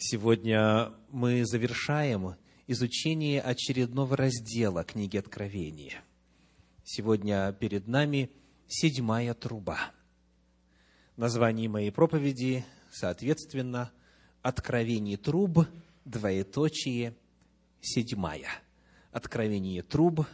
Сегодня 0.00 0.92
мы 1.10 1.44
завершаем 1.44 2.36
изучение 2.68 3.40
очередного 3.40 4.16
раздела 4.16 4.84
книги 4.84 5.16
Откровения. 5.16 6.04
Сегодня 6.84 7.52
перед 7.58 7.88
нами 7.88 8.30
седьмая 8.68 9.34
труба. 9.34 9.90
Название 11.16 11.68
моей 11.68 11.90
проповеди, 11.90 12.64
соответственно, 12.92 13.90
«Откровение 14.40 15.16
труб, 15.16 15.66
двоеточие, 16.04 17.16
седьмая». 17.80 18.50
Откровение 19.10 19.82
труб, 19.82 20.24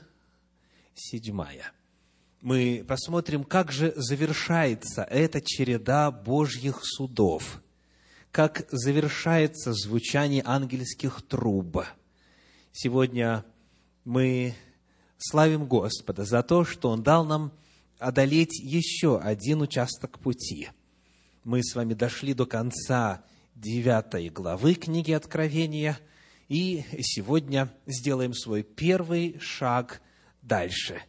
седьмая. 0.94 1.72
Мы 2.42 2.84
посмотрим, 2.86 3.44
как 3.44 3.72
же 3.72 3.94
завершается 3.96 5.04
эта 5.04 5.40
череда 5.40 6.10
Божьих 6.10 6.80
судов– 6.82 7.62
как 8.34 8.66
завершается 8.72 9.72
звучание 9.72 10.42
ангельских 10.44 11.22
труб. 11.22 11.84
Сегодня 12.72 13.44
мы 14.04 14.56
славим 15.18 15.68
Господа 15.68 16.24
за 16.24 16.42
то, 16.42 16.64
что 16.64 16.90
Он 16.90 17.04
дал 17.04 17.24
нам 17.24 17.52
одолеть 18.00 18.58
еще 18.60 19.20
один 19.20 19.62
участок 19.62 20.18
пути. 20.18 20.70
Мы 21.44 21.62
с 21.62 21.76
вами 21.76 21.94
дошли 21.94 22.34
до 22.34 22.44
конца 22.44 23.22
девятой 23.54 24.30
главы 24.30 24.74
книги 24.74 25.12
Откровения, 25.12 25.96
и 26.48 26.82
сегодня 27.02 27.72
сделаем 27.86 28.34
свой 28.34 28.64
первый 28.64 29.38
шаг 29.38 30.02
дальше, 30.42 31.00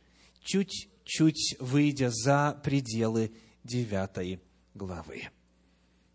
чуть-чуть 0.44 1.56
выйдя 1.60 2.12
за 2.12 2.62
пределы 2.64 3.32
девятой 3.64 4.40
главы. 4.76 5.30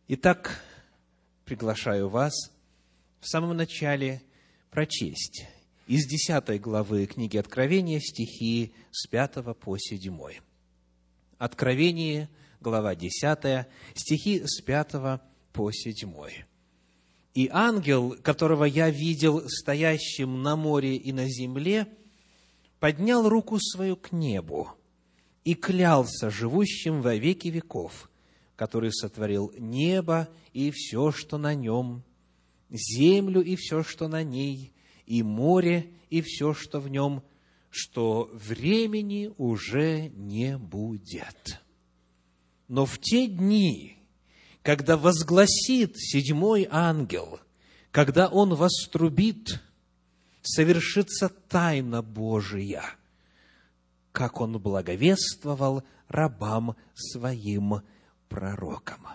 Итак, 0.07 0.63
приглашаю 1.51 2.09
вас 2.09 2.33
в 3.19 3.29
самом 3.29 3.57
начале 3.57 4.23
прочесть 4.71 5.49
из 5.89 6.07
10 6.07 6.61
главы 6.61 7.07
книги 7.07 7.37
Откровения 7.39 7.99
стихи 7.99 8.73
с 8.93 9.09
5 9.09 9.59
по 9.59 9.77
7. 9.77 10.17
Откровение, 11.39 12.31
глава 12.61 12.95
10, 12.95 13.67
стихи 13.97 14.43
с 14.47 14.61
5 14.61 15.21
по 15.53 15.73
7. 15.73 16.15
«И 17.35 17.49
ангел, 17.53 18.17
которого 18.23 18.63
я 18.63 18.89
видел 18.89 19.43
стоящим 19.49 20.45
на 20.45 20.55
море 20.55 20.95
и 20.95 21.13
на 21.13 21.29
земле, 21.29 21.89
поднял 22.79 23.29
руку 23.29 23.59
свою 23.59 23.97
к 23.97 24.13
небу 24.13 24.69
и 25.43 25.55
клялся 25.55 26.31
живущим 26.31 27.03
во 27.03 27.17
веки 27.17 27.49
веков, 27.49 28.09
который 28.61 28.93
сотворил 28.93 29.55
небо 29.57 30.29
и 30.53 30.71
все, 30.71 31.13
что 31.13 31.39
на 31.39 31.55
нем, 31.55 32.05
землю 32.69 33.41
и 33.41 33.57
все, 33.57 33.83
что 33.83 34.07
на 34.07 34.23
ней, 34.23 34.75
и 35.07 35.23
море 35.23 35.91
и 36.11 36.21
все, 36.21 36.53
что 36.53 36.79
в 36.79 36.91
нем, 36.91 37.23
что 37.71 38.29
времени 38.35 39.33
уже 39.39 40.11
не 40.11 40.59
будет. 40.59 41.59
Но 42.69 42.85
в 42.85 42.99
те 42.99 43.29
дни, 43.29 43.97
когда 44.61 44.99
возгласит 44.99 45.97
седьмой 45.97 46.69
ангел, 46.71 47.41
когда 47.91 48.29
он 48.29 48.53
вострубит, 48.55 49.59
совершится 50.43 51.31
тайна 51.31 52.03
Божия, 52.03 52.85
как 54.13 54.43
он 54.43 54.61
благовествовал 54.61 55.83
рабам 56.09 56.77
своим 56.93 57.81
пророком. 58.31 59.07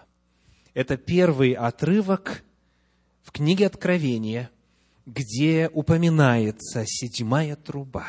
Это 0.76 0.98
первый 0.98 1.54
отрывок 1.54 2.44
в 3.24 3.32
книге 3.32 3.66
Откровения, 3.66 4.52
где 5.08 5.70
упоминается 5.74 6.84
седьмая 6.86 7.56
труба, 7.56 8.06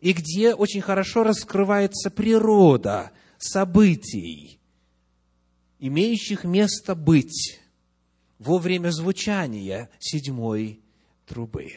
и 0.00 0.12
где 0.12 0.54
очень 0.54 0.82
хорошо 0.82 1.24
раскрывается 1.24 2.10
природа 2.10 3.10
событий, 3.38 4.60
имеющих 5.80 6.44
место 6.44 6.94
быть 6.94 7.60
во 8.38 8.58
время 8.58 8.90
звучания 8.90 9.88
седьмой 9.98 10.80
трубы. 11.26 11.72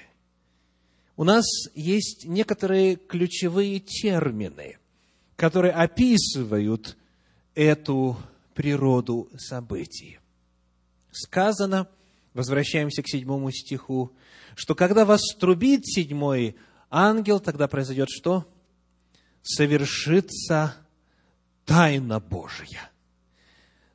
У 1.15 1.23
нас 1.23 1.45
есть 1.73 2.25
некоторые 2.25 2.97
ключевые 2.97 3.79
термины, 3.79 4.77
которые 5.37 5.71
описывают 5.71 6.97
эту 7.55 8.17
природу 8.53 9.29
событий. 9.37 10.19
Сказано, 11.11 11.87
возвращаемся 12.33 13.01
к 13.01 13.07
седьмому 13.07 13.51
стиху, 13.51 14.13
что 14.55 14.75
когда 14.75 15.05
вас 15.05 15.21
трубит 15.39 15.85
седьмой 15.85 16.57
ангел, 16.89 17.39
тогда 17.39 17.67
произойдет 17.67 18.09
что? 18.09 18.45
Совершится 19.41 20.75
тайна 21.65 22.19
Божья. 22.19 22.91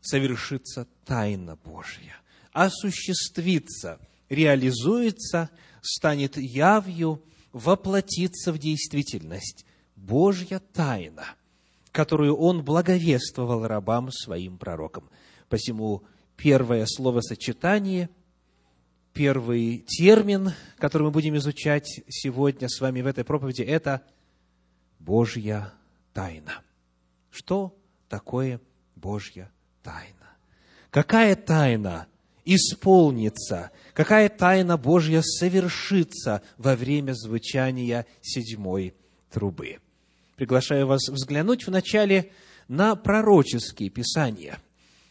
Совершится 0.00 0.86
тайна 1.04 1.56
Божья. 1.56 2.16
Осуществится, 2.52 4.00
реализуется, 4.28 5.50
станет 5.82 6.36
явью, 6.36 7.22
воплотится 7.52 8.52
в 8.52 8.58
действительность. 8.58 9.66
Божья 9.96 10.60
тайна– 10.72 11.26
которую 11.92 12.36
он 12.36 12.64
благовествовал 12.64 13.66
рабам 13.66 14.10
своим 14.10 14.58
пророкам. 14.58 15.08
Посему 15.48 16.04
первое 16.36 16.86
словосочетание, 16.86 18.08
первый 19.12 19.78
термин, 19.86 20.52
который 20.78 21.04
мы 21.04 21.10
будем 21.10 21.36
изучать 21.36 22.02
сегодня 22.08 22.68
с 22.68 22.80
вами 22.80 23.00
в 23.00 23.06
этой 23.06 23.24
проповеди, 23.24 23.62
это 23.62 24.02
Божья 24.98 25.72
тайна. 26.12 26.62
Что 27.30 27.76
такое 28.08 28.60
Божья 28.94 29.50
тайна? 29.82 30.36
Какая 30.90 31.36
тайна 31.36 32.06
исполнится, 32.44 33.70
какая 33.94 34.28
тайна 34.28 34.76
Божья 34.76 35.22
совершится 35.22 36.42
во 36.56 36.76
время 36.76 37.12
звучания 37.12 38.06
седьмой 38.20 38.94
трубы? 39.30 39.78
Приглашаю 40.40 40.86
вас 40.86 41.06
взглянуть 41.10 41.66
вначале 41.66 42.32
на 42.66 42.96
пророческие 42.96 43.90
писания. 43.90 44.58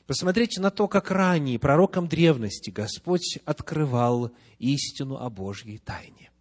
Посмотрите 0.07 0.59
на 0.59 0.71
то, 0.71 0.87
как 0.87 1.11
ранее 1.11 1.59
пророкам 1.59 2.07
древности 2.07 2.71
Господь 2.71 3.37
открывал 3.45 4.31
истину 4.57 5.17
о 5.17 5.29
Божьей 5.29 5.77
тайне. 5.77 6.31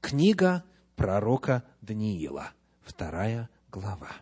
Книга 0.00 0.64
пророка 0.96 1.62
Даниила, 1.82 2.52
вторая 2.80 3.50
глава. 3.70 4.12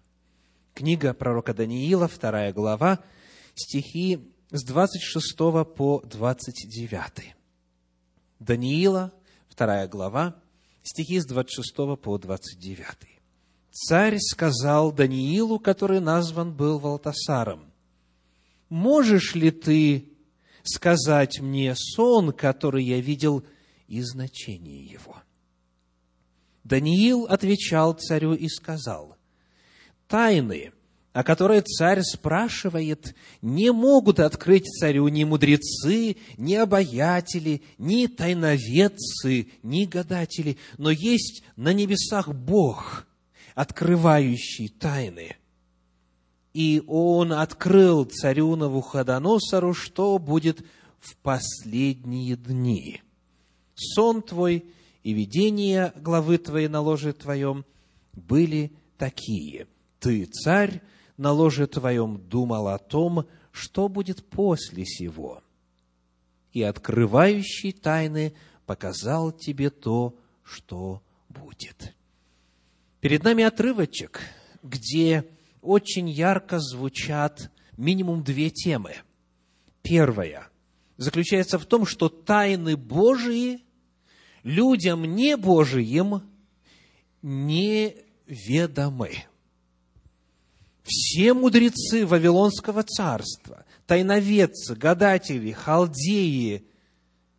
Книга 0.75 1.15
пророка 1.15 1.55
Даниила, 1.55 2.09
вторая 2.09 2.53
глава, 2.53 2.99
стихи 3.55 4.29
с 4.51 4.65
26 4.65 5.37
по 5.77 6.03
29. 6.05 7.37
Даниила, 8.41 9.13
вторая 9.49 9.87
глава, 9.87 10.35
стихи 10.83 11.21
с 11.21 11.27
26 11.27 11.77
по 12.03 12.19
29 12.19 13.16
царь 13.77 14.17
сказал 14.19 14.91
Даниилу, 14.91 15.59
который 15.59 16.01
назван 16.01 16.53
был 16.53 16.79
Валтасаром, 16.79 17.73
«Можешь 18.71 19.35
ли 19.35 19.51
ты 19.51 20.09
сказать 20.63 21.41
мне 21.41 21.75
сон, 21.77 22.33
который 22.33 22.83
я 22.83 23.01
видел, 23.01 23.45
и 23.87 24.01
значение 24.01 24.85
его?» 24.85 25.17
Даниил 26.65 27.27
отвечал 27.27 27.93
царю 27.93 28.33
и 28.33 28.49
сказал, 28.49 29.17
«Тайны, 30.09 30.73
о 31.13 31.23
которые 31.23 31.61
царь 31.61 32.01
спрашивает, 32.03 33.15
не 33.41 33.71
могут 33.73 34.21
открыть 34.21 34.67
царю 34.67 35.07
ни 35.09 35.25
мудрецы, 35.25 36.17
ни 36.37 36.55
обаятели, 36.55 37.63
ни 37.79 38.07
тайноведцы, 38.07 39.49
ни 39.63 39.85
гадатели, 39.85 40.59
но 40.77 40.91
есть 40.91 41.45
на 41.57 41.73
небесах 41.73 42.29
Бог, 42.29 43.06
открывающий 43.57 44.69
тайны. 44.69 45.35
И 46.53 46.83
он 46.87 47.33
открыл 47.33 48.05
царю 48.05 48.55
Навуходоносору, 48.55 49.75
что 49.75 50.19
будет 50.19 50.65
в 51.01 51.17
последние 51.17 52.37
дни. 52.37 53.03
Сон 53.75 54.23
твой 54.23 54.67
и 55.03 55.13
видение 55.13 55.93
главы 55.97 56.39
твоей 56.39 56.69
на 56.69 56.81
ложе 56.81 57.15
твоем 57.15 57.65
были 58.13 58.73
такие. 58.99 59.67
Ты, 60.01 60.27
царь, 60.27 60.83
на 61.17 61.33
ложе 61.33 61.67
твоем 61.67 62.19
думал 62.29 62.69
о 62.69 62.79
том, 62.79 63.27
что 63.53 63.89
будет 63.89 64.25
после 64.27 64.85
сего. 64.85 65.43
И 66.53 66.63
открывающий 66.63 67.73
тайны 67.73 68.35
показал 68.67 69.33
тебе 69.33 69.71
то, 69.71 70.15
что 70.43 71.03
будет. 71.31 71.96
Перед 73.07 73.23
нами 73.23 73.45
отрывочек, 73.45 74.21
где 74.65 75.25
очень 75.63 76.09
ярко 76.09 76.59
звучат 76.59 77.53
минимум 77.77 78.25
две 78.25 78.51
темы. 78.51 78.97
Первая 79.83 80.49
заключается 80.97 81.61
в 81.61 81.67
том, 81.67 81.87
что 81.87 82.09
тайны 82.09 82.77
Божии 82.77 83.61
людям 84.43 85.05
не 85.05 85.37
Божиим 85.37 86.21
неведомы. 87.23 89.13
Все 90.83 91.33
мудрецы 91.33 92.05
Вавилонского 92.05 92.83
царства, 92.83 93.67
тайноведцы, 93.87 94.75
гадатели, 94.75 95.53
халдеи, 95.53 96.67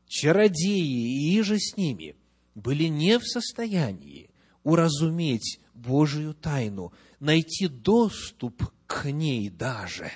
чародеи 0.08 1.34
и 1.34 1.38
иже 1.38 1.60
с 1.60 1.76
ними 1.76 2.16
были 2.56 2.86
не 2.86 3.20
в 3.20 3.28
состоянии 3.28 4.27
уразуметь 4.68 5.62
Божию 5.74 6.34
тайну, 6.34 6.92
найти 7.22 7.70
доступ 7.70 8.62
к 8.86 9.10
ней 9.10 9.50
даже. 9.50 10.12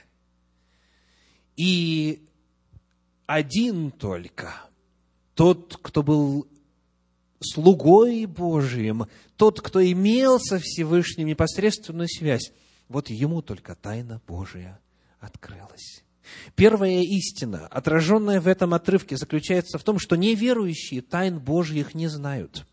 И 1.55 2.27
один 3.27 3.91
только, 3.91 4.53
тот, 5.35 5.79
кто 5.81 6.03
был 6.03 6.49
слугой 7.39 8.25
Божиим, 8.25 9.05
тот, 9.37 9.61
кто 9.61 9.81
имел 9.89 10.37
со 10.37 10.59
Всевышним 10.59 11.27
непосредственную 11.27 12.09
связь, 12.09 12.51
вот 12.89 13.09
ему 13.09 13.41
только 13.41 13.73
тайна 13.75 14.21
Божия 14.27 14.81
открылась. 15.21 16.03
Первая 16.55 16.99
истина, 17.03 17.67
отраженная 17.67 18.41
в 18.41 18.49
этом 18.49 18.73
отрывке, 18.73 19.15
заключается 19.15 19.77
в 19.77 19.83
том, 19.83 19.97
что 19.97 20.17
неверующие 20.17 21.01
тайн 21.01 21.39
Божьих 21.39 21.95
не 21.95 22.09
знают. 22.09 22.65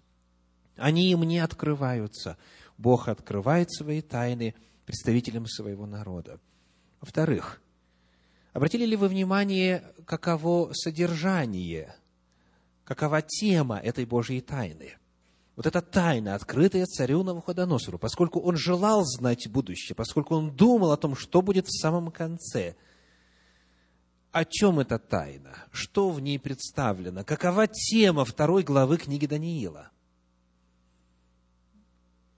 Они 0.79 1.11
им 1.11 1.23
не 1.25 1.39
открываются. 1.39 2.37
Бог 2.77 3.09
открывает 3.09 3.71
свои 3.73 4.01
тайны 4.01 4.55
представителям 4.87 5.47
своего 5.47 5.87
народа. 5.87 6.41
Во-вторых, 7.01 7.61
обратили 8.53 8.87
ли 8.87 8.97
вы 8.97 9.09
внимание, 9.09 9.85
каково 10.07 10.73
содержание, 10.73 11.95
какова 12.85 13.23
тема 13.23 13.79
этой 13.79 14.05
Божьей 14.05 14.41
тайны? 14.41 14.97
Вот 15.57 15.67
эта 15.67 15.83
тайна, 15.83 16.37
открытая 16.37 16.87
царю 16.87 17.25
Навуходоносору, 17.25 17.99
поскольку 17.99 18.41
он 18.41 18.57
желал 18.57 19.05
знать 19.05 19.49
будущее, 19.49 19.97
поскольку 19.97 20.37
он 20.37 20.55
думал 20.55 20.93
о 20.93 20.97
том, 20.97 21.17
что 21.17 21.43
будет 21.43 21.67
в 21.67 21.81
самом 21.81 22.11
конце– 22.11 22.77
о 24.31 24.45
чем 24.45 24.79
эта 24.79 24.99
тайна? 24.99 25.65
Что 25.73 26.11
в 26.11 26.21
ней 26.21 26.39
представлено? 26.39 27.25
Какова 27.25 27.67
тема 27.67 28.25
второй 28.25 28.63
главы 28.63 28.99
книги 28.99 29.27
Даниила? 29.27 29.91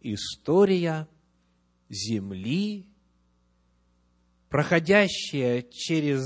История 0.02 1.08
земли, 1.88 2.86
проходящая 4.48 5.62
через 5.62 6.24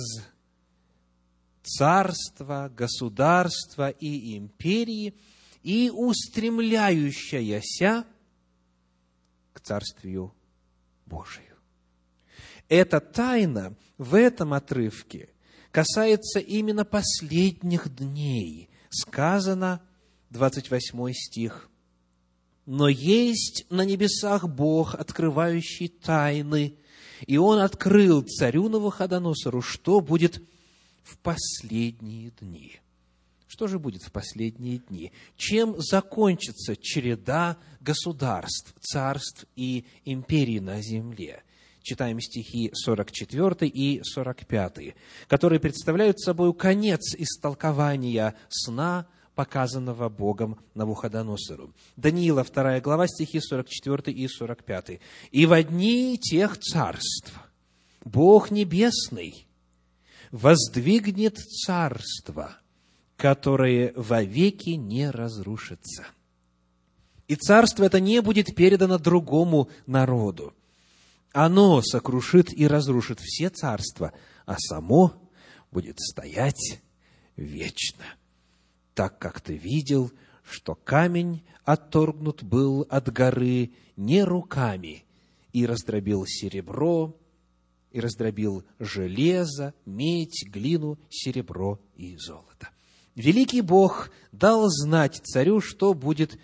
царства, 1.62 2.72
государства 2.74 3.90
и 3.90 4.36
империи 4.36 5.14
и 5.62 5.90
устремляющаяся 5.90 8.04
к 9.52 9.60
Царствию 9.60 10.34
Божию. 11.06 11.54
Эта 12.68 13.00
тайна 13.00 13.76
в 13.98 14.14
этом 14.14 14.52
отрывке 14.52 15.30
касается 15.70 16.38
именно 16.38 16.84
последних 16.84 17.94
дней. 17.94 18.70
Сказано, 18.90 19.82
28 20.30 21.12
стих, 21.12 21.68
«Но 22.66 22.88
есть 22.88 23.66
на 23.70 23.84
небесах 23.84 24.48
Бог, 24.48 24.94
открывающий 24.94 25.88
тайны, 25.88 26.76
и 27.26 27.36
Он 27.36 27.58
открыл 27.58 28.22
царю 28.22 28.68
Навуходоносору, 28.68 29.62
что 29.62 30.00
будет 30.00 30.42
в 31.02 31.18
последние 31.18 32.30
дни». 32.30 32.80
Что 33.46 33.68
же 33.68 33.78
будет 33.78 34.02
в 34.02 34.10
последние 34.10 34.78
дни? 34.78 35.12
Чем 35.36 35.80
закончится 35.80 36.74
череда 36.74 37.56
государств, 37.80 38.74
царств 38.80 39.46
и 39.54 39.84
империй 40.04 40.58
на 40.58 40.82
земле? 40.82 41.44
читаем 41.84 42.18
стихи 42.18 42.70
44 42.72 43.68
и 43.68 44.02
45, 44.02 44.94
которые 45.28 45.60
представляют 45.60 46.18
собой 46.18 46.52
конец 46.54 47.14
истолкования 47.14 48.34
сна, 48.48 49.06
показанного 49.34 50.08
Богом 50.08 50.58
Навуходоносору. 50.74 51.72
Даниила, 51.96 52.44
2 52.44 52.80
глава, 52.80 53.06
стихи 53.08 53.40
44 53.40 54.16
и 54.16 54.28
45. 54.28 55.00
«И 55.30 55.46
в 55.46 55.62
дни 55.64 56.18
тех 56.18 56.58
царств 56.58 57.32
Бог 58.04 58.50
Небесный 58.50 59.46
воздвигнет 60.30 61.38
царство, 61.38 62.56
которое 63.16 63.92
вовеки 63.96 64.70
не 64.70 65.10
разрушится». 65.10 66.06
И 67.26 67.36
царство 67.36 67.84
это 67.84 68.00
не 68.00 68.20
будет 68.20 68.54
передано 68.54 68.98
другому 68.98 69.70
народу, 69.86 70.52
оно 71.32 71.82
сокрушит 71.82 72.52
и 72.52 72.66
разрушит 72.66 73.18
все 73.20 73.48
царства, 73.48 74.12
а 74.46 74.56
само 74.58 75.14
будет 75.72 75.98
стоять 75.98 76.82
вечно. 77.34 78.04
Так 78.94 79.18
как 79.18 79.40
ты 79.40 79.56
видел, 79.56 80.10
что 80.44 80.74
камень 80.74 81.42
отторгнут 81.64 82.42
был 82.42 82.86
от 82.88 83.12
горы 83.12 83.72
не 83.96 84.24
руками, 84.24 85.04
и 85.52 85.66
раздробил 85.66 86.26
серебро, 86.26 87.16
и 87.90 88.00
раздробил 88.00 88.64
железо, 88.78 89.72
медь, 89.86 90.48
глину, 90.48 90.98
серебро 91.10 91.80
и 91.94 92.16
золото. 92.16 92.70
Великий 93.14 93.60
Бог 93.60 94.10
дал 94.32 94.68
знать 94.68 95.20
царю, 95.24 95.60
что 95.60 95.94
будет 95.94 96.38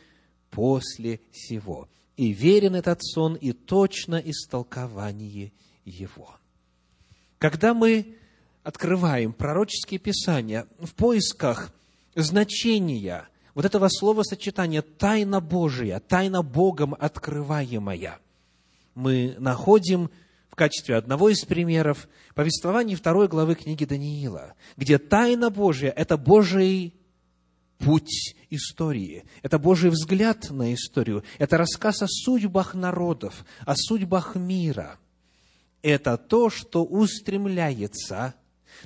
после 0.50 1.20
сего– 1.32 1.88
и 2.20 2.34
верен 2.34 2.74
этот 2.74 3.02
сон, 3.02 3.34
и 3.34 3.52
точно 3.52 4.16
истолкование 4.16 5.54
его. 5.86 6.36
Когда 7.38 7.72
мы 7.72 8.14
открываем 8.62 9.32
пророческие 9.32 9.98
писания 9.98 10.66
в 10.78 10.92
поисках 10.92 11.72
значения 12.14 13.28
вот 13.54 13.64
этого 13.64 13.88
слова-сочетания 13.88 14.82
«тайна 14.82 15.40
Божия», 15.40 16.00
«тайна 16.00 16.42
Богом 16.42 16.94
открываемая», 16.98 18.18
мы 18.94 19.36
находим 19.38 20.10
в 20.50 20.56
качестве 20.56 20.96
одного 20.96 21.28
из 21.28 21.44
примеров 21.44 22.08
повествование 22.34 22.96
второй 22.96 23.28
главы 23.28 23.54
книги 23.54 23.84
Даниила, 23.84 24.54
где 24.76 24.98
тайна 24.98 25.50
Божия– 25.50 25.90
это 25.96 26.16
Божий 26.16 26.94
путь 27.78 28.36
истории. 28.50 29.24
Это 29.42 29.58
Божий 29.58 29.90
взгляд 29.90 30.50
на 30.50 30.74
историю. 30.74 31.24
Это 31.38 31.56
рассказ 31.56 32.02
о 32.02 32.08
судьбах 32.08 32.74
народов, 32.74 33.44
о 33.64 33.74
судьбах 33.74 34.34
мира. 34.34 34.98
Это 35.82 36.18
то, 36.18 36.50
что 36.50 36.84
устремляется, 36.84 38.34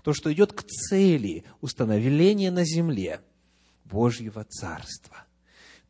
то, 0.03 0.13
что 0.13 0.33
идет 0.33 0.53
к 0.53 0.63
цели 0.65 1.45
установления 1.61 2.51
на 2.51 2.65
земле 2.65 3.21
Божьего 3.85 4.45
Царства. 4.45 5.25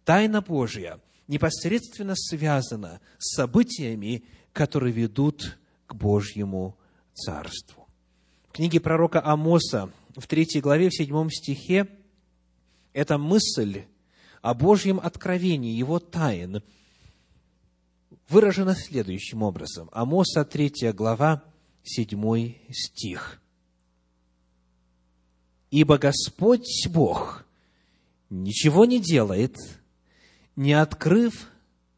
Тайна 0.04 0.42
Божья 0.42 1.00
непосредственно 1.26 2.14
связана 2.16 3.00
с 3.18 3.34
событиями, 3.36 4.24
которые 4.52 4.92
ведут 4.92 5.58
к 5.86 5.94
Божьему 5.94 6.76
Царству. 7.14 7.86
В 8.48 8.52
книге 8.52 8.80
пророка 8.80 9.24
Амоса 9.24 9.90
в 10.16 10.26
третьей 10.26 10.60
главе, 10.60 10.90
в 10.90 10.94
седьмом 10.94 11.30
стихе 11.30 11.88
эта 12.92 13.18
мысль 13.18 13.84
о 14.42 14.54
Божьем 14.54 15.00
откровении, 15.00 15.72
его 15.72 15.98
тайн, 15.98 16.62
выражена 18.28 18.74
следующим 18.74 19.42
образом. 19.42 19.88
Амоса 19.92 20.44
3 20.44 20.92
глава, 20.92 21.42
7 21.82 22.54
стих. 22.70 23.40
«Ибо 25.74 25.98
Господь 25.98 26.86
Бог 26.88 27.44
ничего 28.30 28.84
не 28.84 29.00
делает, 29.00 29.56
не 30.54 30.72
открыв 30.72 31.50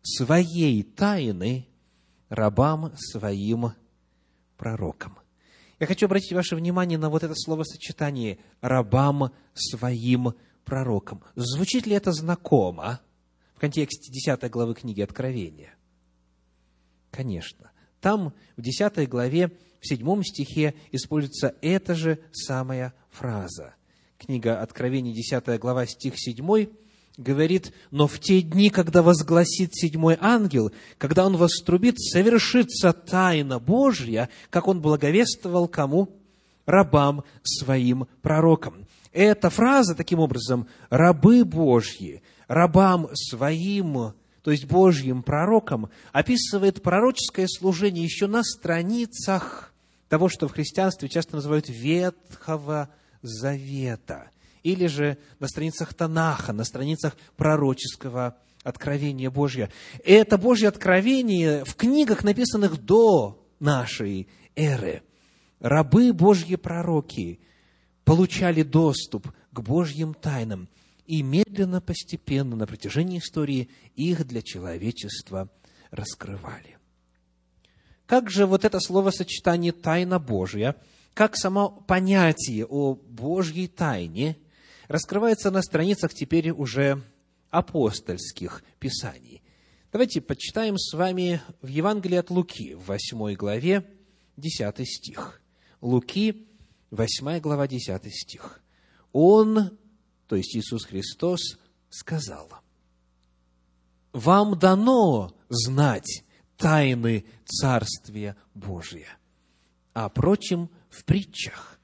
своей 0.02 0.83
тайны 0.83 1.66
рабам 2.30 2.97
своим 2.97 3.75
пророкам». 4.56 5.18
Я 5.78 5.87
хочу 5.87 6.06
обратить 6.06 6.33
ваше 6.33 6.56
внимание 6.56 6.97
на 6.97 7.11
вот 7.11 7.23
это 7.23 7.35
словосочетание 7.35 8.38
«рабам 8.62 9.30
своим 9.52 10.33
пророком. 10.64 11.23
Звучит 11.35 11.87
ли 11.87 11.97
это 11.97 12.12
знакомо 12.12 13.02
в 13.56 13.61
контексте 13.61 14.11
10 14.11 14.50
главы 14.50 14.75
книги 14.75 15.02
Откровения? 15.02 15.75
Конечно. 17.11 17.73
Там, 18.00 18.33
в 18.56 18.62
10 18.62 19.06
главе, 19.06 19.50
в 19.87 19.88
7 19.88 20.23
стихе 20.23 20.75
используется 20.90 21.55
эта 21.62 21.95
же 21.95 22.19
самая 22.33 22.93
фраза. 23.11 23.75
Книга 24.19 24.61
Откровения, 24.61 25.14
10 25.14 25.61
глава, 25.61 25.87
стих 25.87 26.14
7, 26.16 26.66
говорит, 27.16 27.73
«Но 27.90 28.07
в 28.07 28.19
те 28.19 28.43
дни, 28.43 28.71
когда 28.71 29.02
возгласит 29.02 29.75
седьмой 29.75 30.19
ангел, 30.21 30.73
когда 30.99 31.25
он 31.25 31.37
вострубит, 31.37 32.00
совершится 32.00 32.93
тайна 32.93 33.59
Божья, 33.59 34.28
как 34.50 34.69
он 34.69 34.81
благовествовал 34.81 35.69
кому? 35.69 36.11
рабам 36.66 37.23
своим 37.45 38.07
пророкам. 38.23 38.87
Эта 39.12 39.49
фраза, 39.49 39.95
таким 39.95 40.19
образом, 40.19 40.66
рабы 40.90 41.45
Божьи, 41.45 42.23
рабам 42.49 43.09
своим, 43.14 44.14
то 44.43 44.50
есть 44.50 44.66
Божьим 44.66 45.23
пророкам, 45.23 45.88
описывает 46.12 46.83
пророческое 46.83 47.47
служение 47.47 48.05
еще 48.05 48.26
на 48.26 48.43
страницах 48.43 49.73
того, 50.08 50.28
что 50.28 50.48
в 50.48 50.52
христианстве 50.52 51.08
часто 51.08 51.36
называют 51.36 51.68
Ветхого 51.68 52.90
Завета, 53.22 54.30
или 54.62 54.86
же 54.86 55.18
на 55.38 55.48
страницах 55.48 55.94
Танаха, 55.94 56.52
на 56.52 56.64
страницах 56.64 57.16
пророческого 57.36 58.36
откровения 58.62 59.30
Божьего. 59.30 59.70
Это 60.04 60.38
Божье 60.38 60.68
откровение 60.68 61.64
в 61.64 61.75
книгах, 61.76 62.25
написанных 62.25 62.84
до 62.84 63.46
нашей 63.60 64.28
эры. 64.56 65.02
Рабы 65.60 66.12
Божьи 66.12 66.56
пророки 66.56 67.40
получали 68.04 68.62
доступ 68.62 69.28
к 69.52 69.60
Божьим 69.60 70.14
тайнам, 70.14 70.68
и 71.06 71.22
медленно, 71.22 71.80
постепенно, 71.80 72.56
на 72.56 72.66
протяжении 72.66 73.18
истории 73.18 73.70
их 73.94 74.26
для 74.26 74.42
человечества 74.42 75.48
раскрывали. 75.90 76.75
Как 78.06 78.30
же 78.30 78.46
вот 78.46 78.64
это 78.64 78.78
словосочетание 78.80 79.72
«тайна 79.72 80.18
Божья», 80.18 80.76
как 81.12 81.36
само 81.36 81.70
понятие 81.70 82.66
о 82.66 82.94
Божьей 82.94 83.68
тайне 83.68 84.36
раскрывается 84.86 85.50
на 85.50 85.62
страницах 85.62 86.14
теперь 86.14 86.50
уже 86.50 87.02
апостольских 87.50 88.62
писаний. 88.78 89.42
Давайте 89.92 90.20
почитаем 90.20 90.76
с 90.76 90.92
вами 90.92 91.40
в 91.62 91.68
Евангелии 91.68 92.18
от 92.18 92.30
Луки, 92.30 92.75
в 92.75 92.86
8 92.88 93.34
главе, 93.34 93.86
10 94.36 94.86
стих. 94.86 95.40
Луки, 95.80 96.46
8 96.90 97.40
глава, 97.40 97.66
10 97.66 98.14
стих. 98.14 98.62
Он, 99.12 99.78
то 100.28 100.36
есть 100.36 100.54
Иисус 100.54 100.84
Христос, 100.84 101.58
сказал, 101.88 102.50
«Вам 104.12 104.58
дано 104.58 105.34
знать 105.48 106.25
тайны 106.56 107.25
Царствия 107.44 108.36
Божия, 108.54 109.18
а 109.94 110.08
прочим 110.08 110.70
в 110.90 111.04
притчах, 111.04 111.78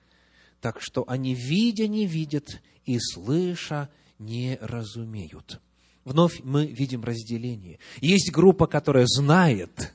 так 0.61 0.81
что 0.81 1.05
они, 1.09 1.35
видя, 1.35 1.89
не 1.89 2.07
видят, 2.07 2.61
и 2.85 2.99
слыша, 2.99 3.89
не 4.19 4.59
разумеют. 4.61 5.61
Вновь 6.05 6.41
мы 6.43 6.67
видим 6.67 7.05
разделение. 7.05 7.79
Есть 8.01 8.33
группа, 8.33 8.67
которая 8.67 9.07
знает 9.07 9.95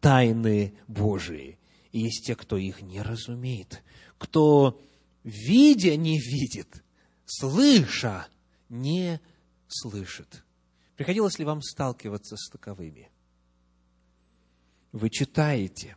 тайны 0.00 0.74
Божии, 0.86 1.58
и 1.92 2.00
есть 2.00 2.26
те, 2.26 2.34
кто 2.34 2.56
их 2.56 2.82
не 2.82 3.00
разумеет, 3.00 3.82
кто, 4.18 4.80
видя, 5.24 5.96
не 5.96 6.18
видит, 6.18 6.84
слыша, 7.24 8.26
не 8.68 9.20
слышит. 9.68 10.44
Приходилось 10.96 11.38
ли 11.38 11.44
вам 11.44 11.62
сталкиваться 11.62 12.36
с 12.36 12.48
таковыми? 12.50 13.10
Вы 14.96 15.10
читаете, 15.10 15.96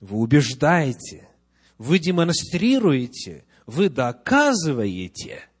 вы 0.00 0.16
убеждаете, 0.16 1.28
вы 1.76 1.98
демонстрируете, 1.98 3.44
вы 3.66 3.88
доказываете– 3.88 5.40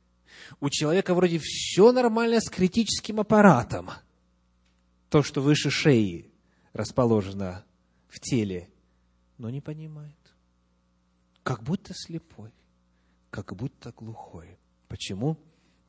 у 0.60 0.70
человека 0.70 1.12
вроде 1.14 1.40
все 1.42 1.90
нормально 1.90 2.40
с 2.40 2.48
критическим 2.48 3.18
аппаратом. 3.18 3.90
То, 5.08 5.24
что 5.24 5.40
выше 5.40 5.70
шеи 5.70 6.30
расположено 6.72 7.64
в 8.06 8.20
теле, 8.20 8.70
но 9.38 9.50
не 9.50 9.60
понимает. 9.60 10.14
Как 11.42 11.64
будто 11.64 11.94
слепой, 11.94 12.54
как 13.30 13.56
будто 13.56 13.90
глухой. 13.90 14.56
Почему? 14.86 15.36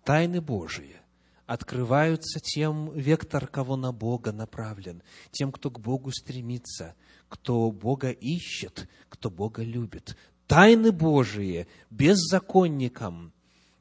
Тайны 0.04 0.42
Божии 0.42 0.98
открываются 1.46 2.40
тем, 2.40 2.92
вектор, 2.94 3.48
кого 3.48 3.76
на 3.76 3.92
Бога 3.92 4.32
направлен, 4.32 5.04
тем, 5.32 5.52
кто 5.52 5.70
к 5.70 5.80
Богу 5.80 6.12
стремится, 6.12 6.96
кто 7.30 7.72
Бога 7.72 8.10
ищет, 8.10 8.88
кто 9.10 9.30
Бога 9.30 9.64
любит. 9.64 10.16
Тайны 10.48 10.92
Божии 10.92 11.68
беззаконникам 11.90 13.34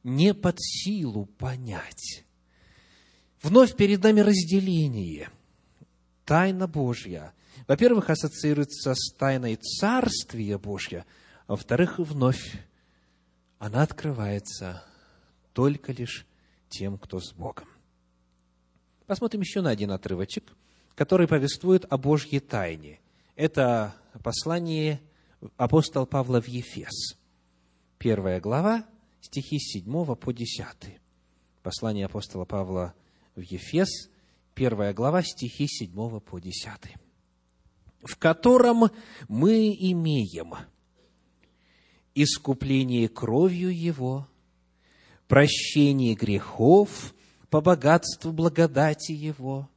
не 0.03 0.35
под 0.35 0.57
силу 0.59 1.27
понять. 1.27 2.25
Вновь 3.43 3.77
перед 3.77 4.03
нами 4.03 4.21
разделение. 4.21 5.31
Тайна 6.25 6.69
Божья, 6.69 7.33
во-первых, 7.67 8.11
ассоциируется 8.11 8.95
с 8.95 9.13
тайной 9.15 9.57
Царствия 9.57 10.59
Божья, 10.59 11.05
а 11.47 11.53
во-вторых, 11.53 11.99
вновь 11.99 12.55
она 13.59 13.83
открывается 13.83 14.85
только 15.53 15.93
лишь 15.93 16.27
тем, 16.73 16.99
кто 16.99 17.21
с 17.21 17.33
Богом. 17.33 17.69
Посмотрим 19.07 19.43
еще 19.43 19.61
на 19.61 19.71
один 19.71 19.91
отрывочек, 19.91 20.57
который 20.95 21.29
повествует 21.29 21.85
о 21.91 21.99
Божьей 21.99 22.41
тайне. 22.41 23.01
Это 23.37 23.95
послание 24.23 25.01
апостола 25.57 26.07
Павла 26.07 26.41
в 26.41 26.49
Ефес. 26.49 27.17
Первая 27.99 28.41
глава, 28.41 28.87
стихи 29.21 29.59
с 29.59 29.73
7 29.73 30.15
по 30.17 30.33
10. 30.33 30.67
Послание 31.63 32.07
апостола 32.07 32.45
Павла 32.45 32.95
в 33.37 33.41
Ефес, 33.41 34.11
первая 34.55 34.95
глава, 34.95 35.23
стихи 35.23 35.67
с 35.67 35.79
7 35.79 36.21
по 36.21 36.39
10. 36.39 36.71
В 38.03 38.17
котором 38.17 38.91
мы 39.29 39.77
имеем 39.79 40.55
искупление 42.15 43.09
кровью 43.09 43.77
Его, 43.77 44.27
прощение 45.33 46.15
грехов 46.15 47.15
по 47.49 47.63
богатству 47.63 48.33
благодати 48.33 49.13
Его, 49.13 49.71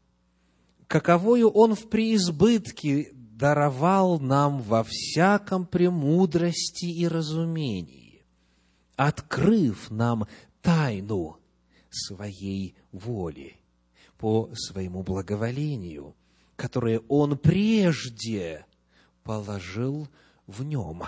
каковою 0.85 1.47
Он 1.47 1.75
в 1.75 1.88
преизбытке 1.88 3.13
даровал 3.13 4.19
нам 4.19 4.62
во 4.62 4.83
всяком 4.83 5.65
премудрости 5.65 6.88
и 6.88 7.07
разумении, 7.07 8.25
открыв 8.97 9.89
нам 9.89 10.27
тайну 10.62 11.38
своей 11.89 12.75
воли 12.91 13.55
по 14.17 14.50
своему 14.55 15.03
благоволению, 15.03 16.17
которое 16.57 17.00
Он 17.07 17.38
прежде 17.38 18.65
положил 19.24 20.09
в 20.47 20.65
нем, 20.65 21.03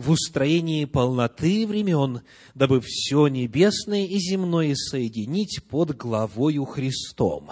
в 0.00 0.10
устроении 0.10 0.86
полноты 0.86 1.66
времен, 1.66 2.22
дабы 2.54 2.80
все 2.80 3.28
небесное 3.28 4.06
и 4.06 4.18
земное 4.18 4.74
соединить 4.74 5.62
под 5.68 5.94
главою 5.96 6.64
Христом. 6.64 7.50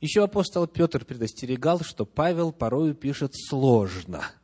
Еще 0.00 0.22
апостол 0.22 0.68
Петр 0.68 1.04
предостерегал, 1.04 1.80
что 1.80 2.06
Павел 2.06 2.52
порою 2.52 2.94
пишет 2.94 3.32
сложно– 3.34 4.30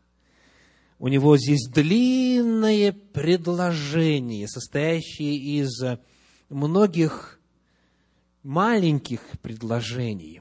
у 1.01 1.09
него 1.09 1.37
здесь 1.37 1.67
длинное 1.69 2.93
предложение, 2.93 4.49
состоящее 4.49 5.37
из 5.37 5.83
многих 6.49 7.41
маленьких 8.43 9.21
предложений. 9.43 10.41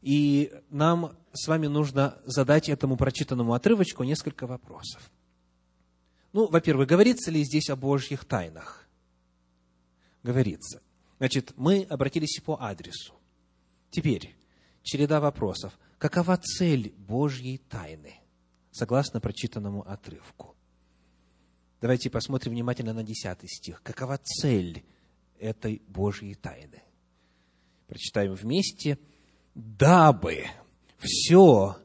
И 0.00 0.52
нам 0.70 1.16
с 1.32 1.46
вами 1.46 1.66
нужно 1.66 2.16
задать 2.24 2.68
этому 2.68 2.96
прочитанному 2.96 3.52
отрывочку 3.52 4.04
несколько 4.04 4.46
вопросов. 4.46 5.10
Ну, 6.32 6.48
во-первых, 6.48 6.88
говорится 6.88 7.30
ли 7.30 7.44
здесь 7.44 7.68
о 7.70 7.76
Божьих 7.76 8.24
тайнах? 8.24 8.88
Говорится. 10.22 10.80
Значит, 11.18 11.52
мы 11.56 11.82
обратились 11.82 12.40
по 12.40 12.56
адресу. 12.60 13.14
Теперь, 13.90 14.34
череда 14.82 15.20
вопросов. 15.20 15.78
Какова 15.98 16.36
цель 16.36 16.94
Божьей 16.96 17.58
тайны? 17.58 18.22
согласно 18.72 19.20
прочитанному 19.20 19.88
отрывку. 19.88 20.56
Давайте 21.80 22.10
посмотрим 22.10 22.52
внимательно 22.52 22.92
на 22.92 23.04
10 23.04 23.38
стих. 23.48 23.82
Какова 23.82 24.18
цель 24.18 24.84
этой 25.38 25.82
Божьей 25.86 26.34
тайны? 26.34 26.82
Прочитаем 27.86 28.34
вместе. 28.34 28.98
«Дабы 29.54 30.46
все 30.98 31.76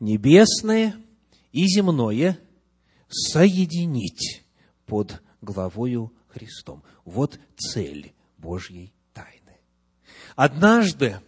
небесное 0.00 0.96
и 1.52 1.66
земное 1.66 2.38
соединить 3.08 4.44
под 4.86 5.22
главою 5.40 6.12
Христом». 6.28 6.82
Вот 7.04 7.38
цель 7.56 8.12
Божьей 8.38 8.92
тайны. 9.12 9.58
Однажды 10.34 11.20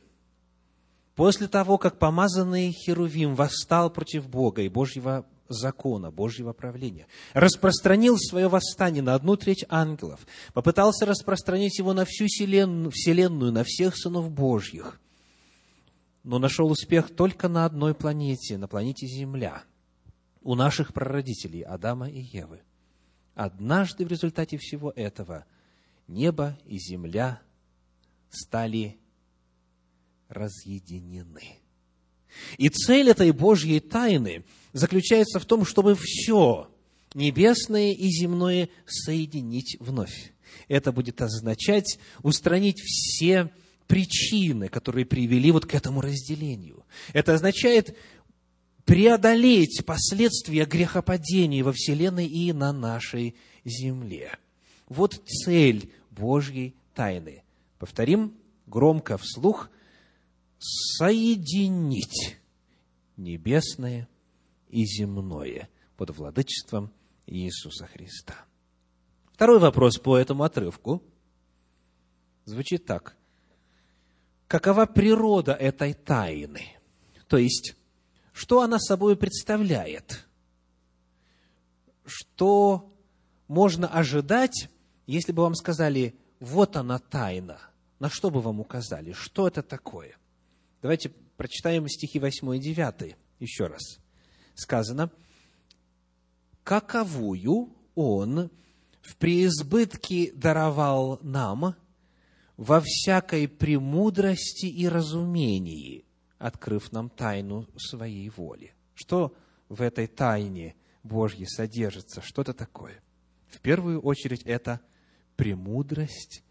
После 1.18 1.48
того, 1.48 1.78
как 1.78 1.98
помазанный 1.98 2.70
Херувим 2.70 3.34
восстал 3.34 3.90
против 3.90 4.28
Бога 4.28 4.62
и 4.62 4.68
Божьего 4.68 5.26
закона, 5.48 6.12
Божьего 6.12 6.52
правления, 6.52 7.08
распространил 7.32 8.16
свое 8.18 8.46
восстание 8.46 9.02
на 9.02 9.16
одну 9.16 9.36
треть 9.36 9.64
ангелов, 9.68 10.20
попытался 10.54 11.06
распространить 11.06 11.76
его 11.80 11.92
на 11.92 12.04
всю 12.04 12.26
вселенную, 12.26 13.52
на 13.52 13.64
всех 13.64 13.96
сынов 13.96 14.30
Божьих, 14.30 15.00
но 16.22 16.38
нашел 16.38 16.70
успех 16.70 17.10
только 17.12 17.48
на 17.48 17.64
одной 17.64 17.94
планете, 17.94 18.56
на 18.56 18.68
планете 18.68 19.08
Земля. 19.08 19.64
У 20.48 20.54
наших 20.54 20.94
прародителей 20.94 21.60
Адама 21.60 22.08
и 22.08 22.20
Евы. 22.20 22.62
Однажды 23.34 24.06
в 24.06 24.08
результате 24.08 24.56
всего 24.56 24.94
этого 24.96 25.44
небо 26.06 26.58
и 26.64 26.78
земля 26.78 27.42
стали 28.30 28.96
разъединены. 30.30 31.58
И 32.56 32.70
цель 32.70 33.10
этой 33.10 33.30
Божьей 33.32 33.78
тайны 33.80 34.42
заключается 34.72 35.38
в 35.38 35.44
том, 35.44 35.66
чтобы 35.66 35.94
все 36.00 36.70
небесное 37.12 37.92
и 37.92 38.08
земное 38.08 38.70
соединить 38.86 39.76
вновь. 39.80 40.32
Это 40.66 40.92
будет 40.92 41.20
означать 41.20 41.98
устранить 42.22 42.80
все 42.80 43.50
причины, 43.86 44.68
которые 44.68 45.04
привели 45.04 45.50
вот 45.50 45.66
к 45.66 45.74
этому 45.74 46.00
разделению. 46.00 46.86
Это 47.12 47.34
означает 47.34 47.96
преодолеть 48.88 49.84
последствия 49.84 50.64
грехопадения 50.64 51.62
во 51.62 51.72
Вселенной 51.72 52.26
и 52.26 52.54
на 52.54 52.72
нашей 52.72 53.36
земле. 53.62 54.38
Вот 54.88 55.22
цель 55.26 55.92
Божьей 56.10 56.74
тайны. 56.94 57.42
Повторим 57.78 58.34
громко 58.66 59.18
вслух. 59.18 59.68
Соединить 60.58 62.38
небесное 63.18 64.08
и 64.70 64.86
земное 64.86 65.68
под 65.98 66.16
владычеством 66.16 66.90
Иисуса 67.26 67.86
Христа. 67.86 68.46
Второй 69.34 69.58
вопрос 69.58 69.98
по 69.98 70.16
этому 70.16 70.44
отрывку 70.44 71.02
звучит 72.46 72.86
так. 72.86 73.18
Какова 74.46 74.86
природа 74.86 75.52
этой 75.52 75.92
тайны? 75.92 76.62
То 77.28 77.36
есть, 77.36 77.74
что 78.38 78.62
она 78.62 78.78
собой 78.78 79.16
представляет? 79.16 80.24
Что 82.06 82.94
можно 83.48 83.88
ожидать, 83.88 84.70
если 85.08 85.32
бы 85.32 85.42
вам 85.42 85.56
сказали, 85.56 86.14
вот 86.38 86.76
она 86.76 87.00
тайна? 87.00 87.58
На 87.98 88.08
что 88.08 88.30
бы 88.30 88.40
вам 88.40 88.60
указали? 88.60 89.10
Что 89.10 89.48
это 89.48 89.64
такое? 89.64 90.16
Давайте 90.82 91.08
прочитаем 91.36 91.88
стихи 91.88 92.20
8 92.20 92.54
и 92.54 92.60
9 92.60 93.16
еще 93.40 93.66
раз. 93.66 93.98
Сказано, 94.54 95.10
каковую 96.62 97.74
он 97.96 98.50
в 99.02 99.16
преизбытке 99.16 100.30
даровал 100.32 101.18
нам 101.22 101.74
во 102.56 102.80
всякой 102.84 103.48
премудрости 103.48 104.66
и 104.66 104.86
разумении, 104.86 106.04
открыв 106.38 106.92
нам 106.92 107.10
тайну 107.10 107.66
своей 107.76 108.28
воли. 108.30 108.74
Что 108.94 109.34
в 109.68 109.82
этой 109.82 110.06
тайне 110.06 110.74
Божьей 111.02 111.46
содержится? 111.46 112.20
Что 112.22 112.42
это 112.42 112.54
такое? 112.54 113.02
В 113.48 113.60
первую 113.60 114.00
очередь 114.00 114.42
это 114.42 114.80
премудрость 115.36 116.42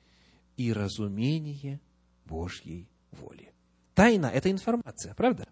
и 0.55 0.73
разумение 0.73 1.79
Божьей 2.25 2.89
воли. 3.11 3.51
Тайна– 3.93 4.27
это 4.33 4.51
информация, 4.51 5.13
правда? 5.13 5.47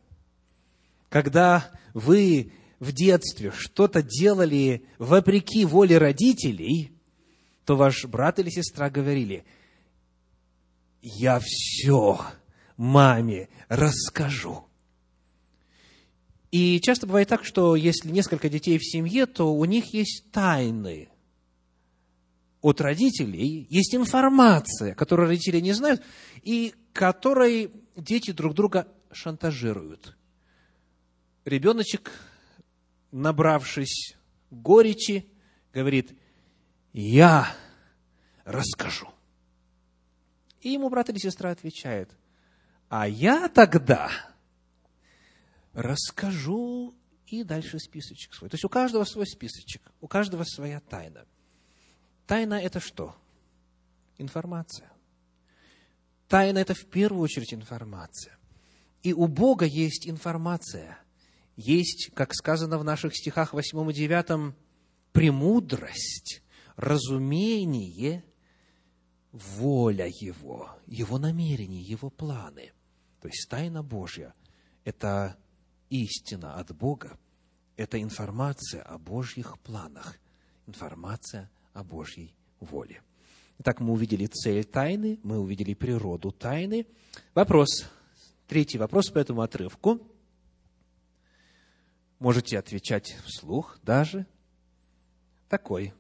Когда 1.10 1.72
вы 1.94 2.52
в 2.80 2.92
детстве 2.92 3.52
что-то 3.52 4.02
делали 4.04 4.86
вопреки 4.98 5.66
воле 5.66 5.98
родителей, 5.98 6.92
то 7.66 7.76
ваш 7.76 8.06
брат 8.06 8.40
или 8.40 8.50
сестра 8.50 8.90
говорили, 8.90 9.46
я 11.02 11.40
все 11.42 12.20
маме 12.78 13.50
расскажу. 13.70 14.66
И 16.52 16.80
часто 16.80 17.06
бывает 17.08 17.28
так, 17.28 17.44
что 17.44 17.76
если 17.76 18.10
несколько 18.10 18.50
детей 18.50 18.78
в 18.78 18.86
семье, 18.86 19.26
то 19.26 19.54
у 19.54 19.66
них 19.66 19.94
есть 19.94 20.32
тайны 20.32 21.10
от 22.62 22.82
родителей, 22.82 23.68
есть 23.70 23.94
информация, 23.94 24.96
которую 24.96 25.28
родители 25.28 25.60
не 25.60 25.74
знают, 25.74 26.02
и 26.42 26.74
которой 26.94 27.72
дети 27.96 28.32
друг 28.32 28.54
друга 28.54 28.88
шантажируют. 29.12 30.16
Ребеночек 31.44 32.12
набравшись 33.12 34.16
горечи, 34.50 35.26
говорит, 35.74 36.18
я 36.94 37.54
расскажу. 38.46 39.10
И 40.62 40.70
ему 40.70 40.90
брат 40.90 41.10
или 41.10 41.18
сестра 41.18 41.52
отвечает, 41.52 42.10
а 42.90 43.08
я 43.08 43.50
тогда 43.50 44.12
расскажу 45.74 46.96
и 47.28 47.44
дальше 47.44 47.80
списочек 47.80 48.34
свой. 48.34 48.50
То 48.50 48.56
есть 48.56 48.66
у 48.66 48.70
каждого 48.70 49.04
свой 49.04 49.28
списочек, 49.28 49.82
у 50.02 50.08
каждого 50.08 50.44
своя 50.44 50.80
тайна. 50.80 51.26
Тайна– 52.28 52.54
это 52.62 52.80
что? 52.80 53.16
Информация. 54.18 54.92
Тайна– 56.28 56.58
это 56.60 56.74
в 56.74 56.86
первую 56.86 57.22
очередь 57.22 57.54
информация. 57.54 58.38
И 59.04 59.14
у 59.14 59.28
Бога 59.28 59.66
есть 59.66 60.08
информация– 60.08 61.00
есть, 61.56 62.12
как 62.14 62.34
сказано 62.34 62.78
в 62.78 62.84
наших 62.84 63.16
стихах 63.16 63.54
8 63.54 63.92
и 63.92 63.94
9, 63.94 64.54
премудрость, 65.14 66.44
разумение, 66.76 68.26
воля 69.32 70.08
Его, 70.08 70.70
Его 70.86 71.18
намерения, 71.18 71.82
Его 71.82 72.10
планы. 72.10 72.74
То 73.26 73.30
есть 73.30 73.50
тайна 73.50 73.82
Божья– 73.82 74.36
это 74.84 75.36
истина 75.90 76.60
от 76.60 76.76
Бога, 76.76 77.18
это 77.76 78.00
информация 78.00 78.84
о 78.84 79.00
Божьих 79.00 79.58
планах, 79.62 80.20
информация 80.68 81.50
о 81.74 81.84
Божьей 81.84 82.36
воле. 82.60 83.02
Итак, 83.58 83.80
мы 83.80 83.94
увидели 83.94 84.28
цель 84.28 84.64
тайны, 84.64 85.20
мы 85.24 85.40
увидели 85.40 85.74
природу 85.74 86.32
тайны. 86.32 86.86
Вопрос, 87.34 87.90
третий 88.48 88.78
вопрос 88.78 89.10
по 89.10 89.18
этому 89.18 89.42
отрывку– 89.42 90.00
можете 92.20 92.60
отвечать 92.60 93.18
вслух 93.26 93.80
даже, 93.82 94.28
такой. 95.50 95.96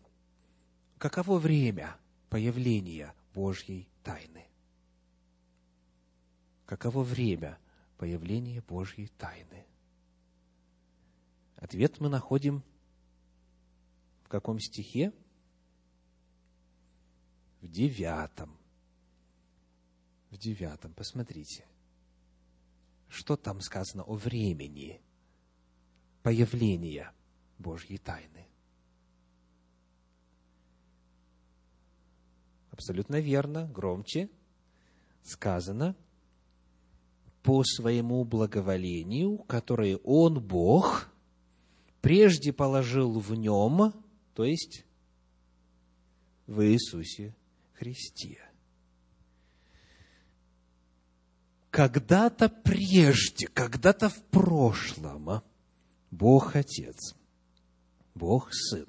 Каково 0.99 1.39
время 1.39 1.97
появления 2.29 3.15
Божьей 3.33 3.89
тайны? 4.03 4.45
Каково 6.65 7.03
время 7.03 7.59
появления 7.97 8.61
Божьей 8.61 9.07
тайны? 9.07 9.65
Ответ 11.57 11.99
мы 11.99 12.09
находим 12.09 12.63
в 14.23 14.27
каком 14.27 14.59
стихе? 14.59 15.13
В 17.61 17.67
девятом. 17.67 18.57
В 20.31 20.37
девятом. 20.37 20.93
Посмотрите. 20.93 21.65
Что 23.07 23.37
там 23.37 23.61
сказано 23.61 24.03
о 24.03 24.15
времени 24.15 25.01
появления 26.23 27.13
Божьей 27.59 27.99
тайны. 27.99 28.47
Абсолютно 32.71 33.19
верно, 33.21 33.67
громче 33.67 34.29
сказано, 35.25 35.95
по 37.45 37.63
своему 37.63 38.25
благоволению, 38.25 39.37
которое 39.37 39.97
Он, 40.03 40.41
Бог, 40.41 41.07
прежде 42.01 42.51
положил 42.51 43.19
в 43.19 43.33
Нем, 43.35 43.93
то 44.33 44.43
есть 44.43 44.83
в 46.47 46.61
Иисусе 46.65 47.33
Христе. 47.73 48.41
Когда-то 51.69 52.49
прежде, 52.49 53.47
когда-то 53.47 54.09
в 54.09 54.21
прошлом– 54.25 55.41
Бог 56.11 56.55
Отец, 56.55 57.13
Бог 58.13 58.53
Сын, 58.53 58.87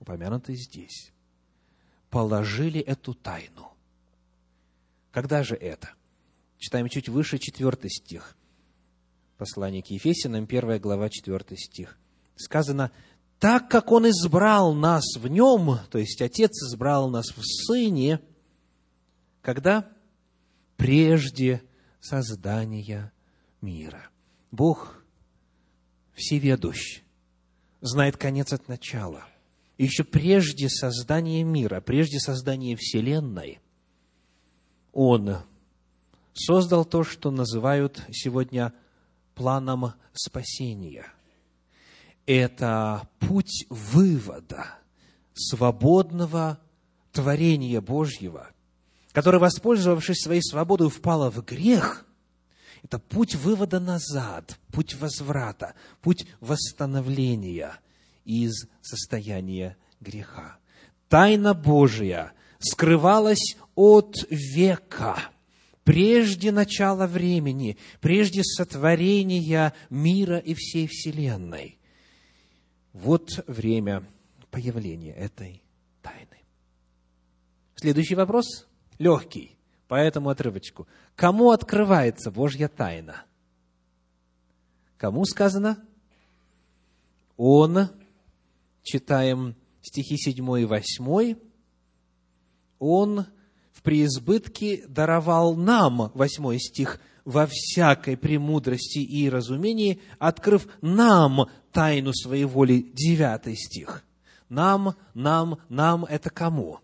упомянутый 0.00 0.56
здесь, 0.56 1.12
положили 2.08 2.80
эту 2.80 3.12
тайну. 3.12 3.74
Когда 5.12 5.42
же 5.42 5.54
это? 5.54 5.95
Читаем 6.58 6.88
чуть 6.88 7.08
выше, 7.08 7.38
четвертый 7.38 7.90
стих. 7.90 8.36
Послание 9.36 9.82
к 9.82 9.86
Ефесянам, 9.88 10.46
первая 10.46 10.78
глава, 10.78 11.08
четвертый 11.10 11.58
стих. 11.58 11.98
Сказано, 12.36 12.90
так 13.38 13.68
как 13.68 13.92
Он 13.92 14.08
избрал 14.08 14.74
нас 14.74 15.04
в 15.16 15.28
Нем, 15.28 15.78
то 15.90 15.98
есть 15.98 16.20
Отец 16.22 16.52
избрал 16.62 17.10
нас 17.10 17.26
в 17.36 17.42
Сыне, 17.42 18.20
когда? 19.42 19.88
Прежде 20.76 21.62
создания 22.00 23.12
мира. 23.60 24.08
Бог 24.50 25.04
всеведущ, 26.14 27.02
знает 27.80 28.16
конец 28.16 28.52
от 28.52 28.68
начала. 28.68 29.24
Еще 29.76 30.04
прежде 30.04 30.70
создания 30.70 31.44
мира, 31.44 31.80
прежде 31.82 32.18
создания 32.18 32.76
Вселенной, 32.76 33.60
Он 34.92 35.36
создал 36.38 36.84
то, 36.84 37.04
что 37.04 37.30
называют 37.30 38.02
сегодня 38.10 38.72
планом 39.34 39.94
спасения.– 40.12 41.06
это 42.26 43.08
путь 43.20 43.66
вывода 43.70 44.66
свободного 45.34 46.58
творения 47.12 47.80
Божьего, 47.80 48.50
которое, 49.12 49.38
воспользовавшись 49.38 50.22
своей 50.22 50.42
свободой, 50.42 50.90
впало 50.90 51.30
в 51.30 51.44
грех– 51.44 52.04
это 52.82 52.98
путь 52.98 53.34
вывода 53.34 53.80
назад, 53.80 54.58
путь 54.72 54.94
возврата, 54.94 55.74
путь 56.02 56.26
восстановления 56.40 57.80
из 58.24 58.66
состояния 58.80 59.76
греха. 60.00 60.58
Тайна 61.08 61.52
Божия 61.52 62.32
скрывалась 62.60 63.56
от 63.74 64.16
века, 64.30 65.18
прежде 65.86 66.50
начала 66.50 67.06
времени, 67.06 67.78
прежде 68.00 68.42
сотворения 68.42 69.72
мира 69.88 70.36
и 70.38 70.52
всей 70.54 70.88
Вселенной. 70.88 71.78
Вот 72.92 73.44
время 73.46 74.04
появления 74.50 75.12
этой 75.12 75.62
тайны. 76.02 76.42
Следующий 77.76 78.16
вопрос 78.16 78.66
легкий 78.98 79.56
по 79.86 79.94
этому 79.94 80.30
отрывочку. 80.30 80.88
Кому 81.14 81.52
открывается 81.52 82.32
Божья 82.32 82.66
тайна? 82.66 83.24
Кому 84.96 85.24
сказано? 85.24 85.86
Он, 87.36 87.90
читаем 88.82 89.54
стихи 89.82 90.16
7 90.16 90.62
и 90.62 90.64
8, 90.64 91.36
Он 92.80 93.26
в 93.76 93.82
преизбытке 93.82 94.86
даровал 94.88 95.54
нам, 95.54 96.10
8 96.14 96.58
стих, 96.58 96.98
во 97.26 97.46
всякой 97.46 98.16
премудрости 98.16 99.00
и 99.00 99.28
разумении, 99.28 100.00
открыв 100.18 100.66
нам 100.80 101.50
тайну 101.72 102.14
своей 102.14 102.44
воли, 102.44 102.80
9 102.94 103.58
стих. 103.58 104.04
Нам, 104.48 104.94
нам, 105.12 105.58
нам– 105.68 106.04
это 106.08 106.30
кому? 106.30 106.78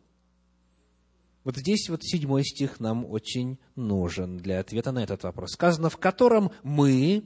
Вот 1.44 1.56
здесь 1.56 1.88
вот 1.88 2.04
седьмой 2.04 2.44
стих 2.44 2.78
нам 2.78 3.06
очень 3.06 3.58
нужен 3.74 4.36
для 4.36 4.60
ответа 4.60 4.92
на 4.92 5.02
этот 5.02 5.22
вопрос. 5.22 5.52
Сказано, 5.52 5.88
в 5.88 5.96
котором 5.96 6.50
мы 6.62 7.24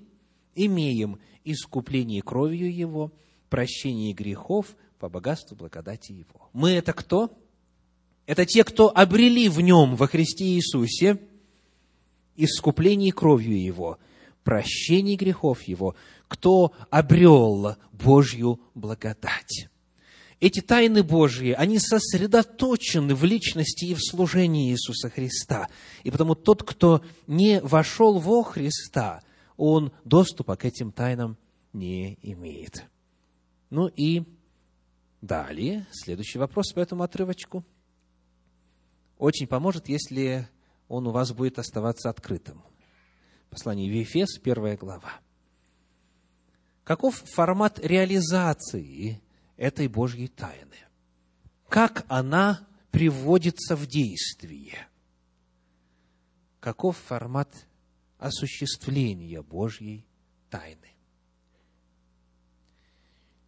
имеем 0.54 1.18
искупление 1.42 2.22
кровью 2.22 2.72
Его, 2.72 3.12
прощение 3.50 4.12
грехов 4.12 4.76
по 5.00 5.08
богатству 5.08 5.56
благодати 5.56 6.12
Его. 6.12 6.50
Мы 6.52 6.70
это 6.70 6.92
кто? 6.92 7.36
Это 8.26 8.44
те, 8.44 8.64
кто 8.64 8.90
обрели 8.94 9.48
в 9.48 9.60
Нем, 9.60 9.94
во 9.94 10.08
Христе 10.08 10.44
Иисусе, 10.44 11.18
искупление 12.34 13.12
кровью 13.12 13.60
Его, 13.62 13.98
прощение 14.42 15.16
грехов 15.16 15.62
Его, 15.62 15.94
кто 16.28 16.72
обрел 16.90 17.76
Божью 17.92 18.60
благодать. 18.74 19.68
Эти 20.38 20.60
тайны 20.60 21.02
Божьи, 21.02 21.52
они 21.52 21.78
сосредоточены 21.78 23.14
в 23.14 23.24
личности 23.24 23.86
и 23.86 23.94
в 23.94 24.00
служении 24.00 24.70
Иисуса 24.70 25.08
Христа. 25.08 25.68
И 26.02 26.10
потому 26.10 26.34
тот, 26.34 26.62
кто 26.62 27.02
не 27.26 27.60
вошел 27.60 28.18
во 28.18 28.42
Христа, 28.42 29.22
он 29.56 29.92
доступа 30.04 30.56
к 30.56 30.66
этим 30.66 30.92
тайнам 30.92 31.38
не 31.72 32.18
имеет. 32.20 32.84
Ну 33.70 33.86
и 33.86 34.24
далее, 35.22 35.86
следующий 35.90 36.38
вопрос 36.38 36.72
по 36.72 36.80
этому 36.80 37.02
отрывочку. 37.02 37.64
Очень 39.18 39.46
поможет, 39.46 39.88
если 39.88 40.48
он 40.88 41.06
у 41.06 41.10
вас 41.10 41.32
будет 41.32 41.58
оставаться 41.58 42.10
открытым. 42.10 42.62
Послание 43.50 43.90
в 43.90 43.94
Ефес, 43.94 44.38
первая 44.38 44.76
глава. 44.76 45.20
Каков 46.84 47.16
формат 47.16 47.78
реализации 47.78 49.20
этой 49.56 49.88
Божьей 49.88 50.28
тайны. 50.28 50.76
Как 51.68 52.04
она 52.08 52.66
приводится 52.90 53.74
в 53.74 53.86
действие? 53.86 54.86
Каков 56.60 56.96
формат 56.96 57.66
осуществления 58.18 59.42
Божьей 59.42 60.06
тайны? 60.50 60.94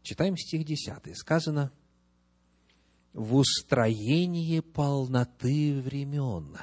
Читаем 0.03 0.37
стих 0.37 0.65
10. 0.65 1.17
Сказано, 1.17 1.71
«В 3.13 3.37
устроении 3.37 4.61
полноты 4.61 5.81
времен, 5.81 6.57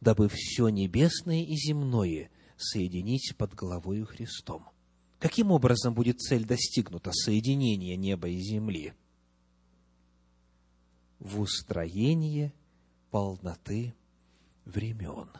дабы 0.00 0.28
все 0.30 0.68
небесное 0.68 1.42
и 1.42 1.54
земное 1.54 2.30
соединить 2.56 3.34
под 3.36 3.54
главою 3.54 4.06
Христом, 4.06 4.68
Каким 5.24 5.52
образом 5.52 5.94
будет 5.94 6.20
цель 6.20 6.44
достигнута, 6.44 7.10
соединение 7.10 7.96
неба 7.96 8.28
и 8.28 8.38
земли? 8.38 8.92
В 11.18 11.40
устроении 11.40 12.52
полноты 13.10 13.94
времен. 14.66 15.30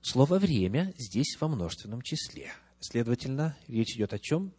Слово 0.00 0.40
«время» 0.40 0.92
здесь 0.98 1.36
во 1.40 1.46
множественном 1.46 2.02
числе. 2.02 2.50
Следовательно, 2.80 3.56
речь 3.68 3.94
идет 3.94 4.12
о 4.14 4.18
чем? 4.18 4.52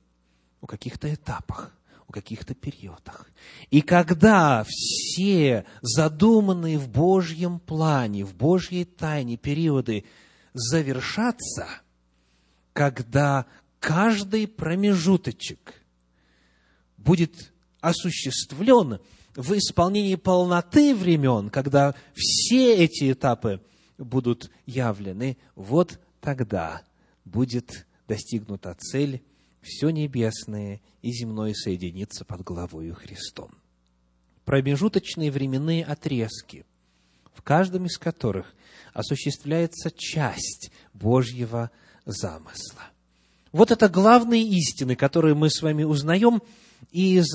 О 0.61 0.67
каких-то 0.67 1.13
этапах, 1.13 1.77
о 2.09 2.11
каких-то 2.11 2.55
периодах. 2.55 3.29
И 3.69 3.81
когда 3.81 4.65
все 4.67 5.63
задуманные 5.81 6.79
в 6.79 6.89
Божьем 6.89 7.59
плане, 7.59 8.25
в 8.25 8.35
Божьей 8.35 8.83
тайне 8.83 9.37
периоды 9.37 10.05
завершатся, 10.53 11.67
когда 12.73 13.45
каждый 13.79 14.47
промежуточек 14.47 15.75
будет 16.97 17.53
осуществлен 17.79 18.99
в 19.35 19.53
исполнении 19.53 20.15
полноты 20.15 20.95
времен, 20.95 21.51
когда 21.51 21.93
все 22.15 22.75
эти 22.75 23.11
этапы 23.11 23.61
будут 23.99 24.49
явлены, 24.65 25.37
вот 25.55 25.99
тогда 26.21 26.81
будет 27.23 27.85
достигнута 28.07 28.75
цель 28.79 29.21
все 29.69 29.89
небесное 29.89 30.81
и 31.01 31.11
земное 31.11 31.53
соединиться 31.53 32.25
под 32.25 32.41
главою 32.41 32.95
Христом. 32.95 33.51
Промежуточные 34.45 35.31
временные 35.31 35.85
отрезки, 35.85 36.65
в 37.33 37.41
каждом 37.41 37.85
из 37.85 37.97
которых 37.97 38.53
осуществляется 38.93 39.91
часть 39.91 40.71
Божьего 40.93 41.71
замысла– 42.05 42.83
вот 43.51 43.71
это 43.71 43.89
главные 43.89 44.43
истины, 44.43 44.95
которые 44.95 45.33
мы 45.33 45.49
с 45.49 45.61
вами 45.61 45.83
узнаем 45.83 46.41
из 46.91 47.25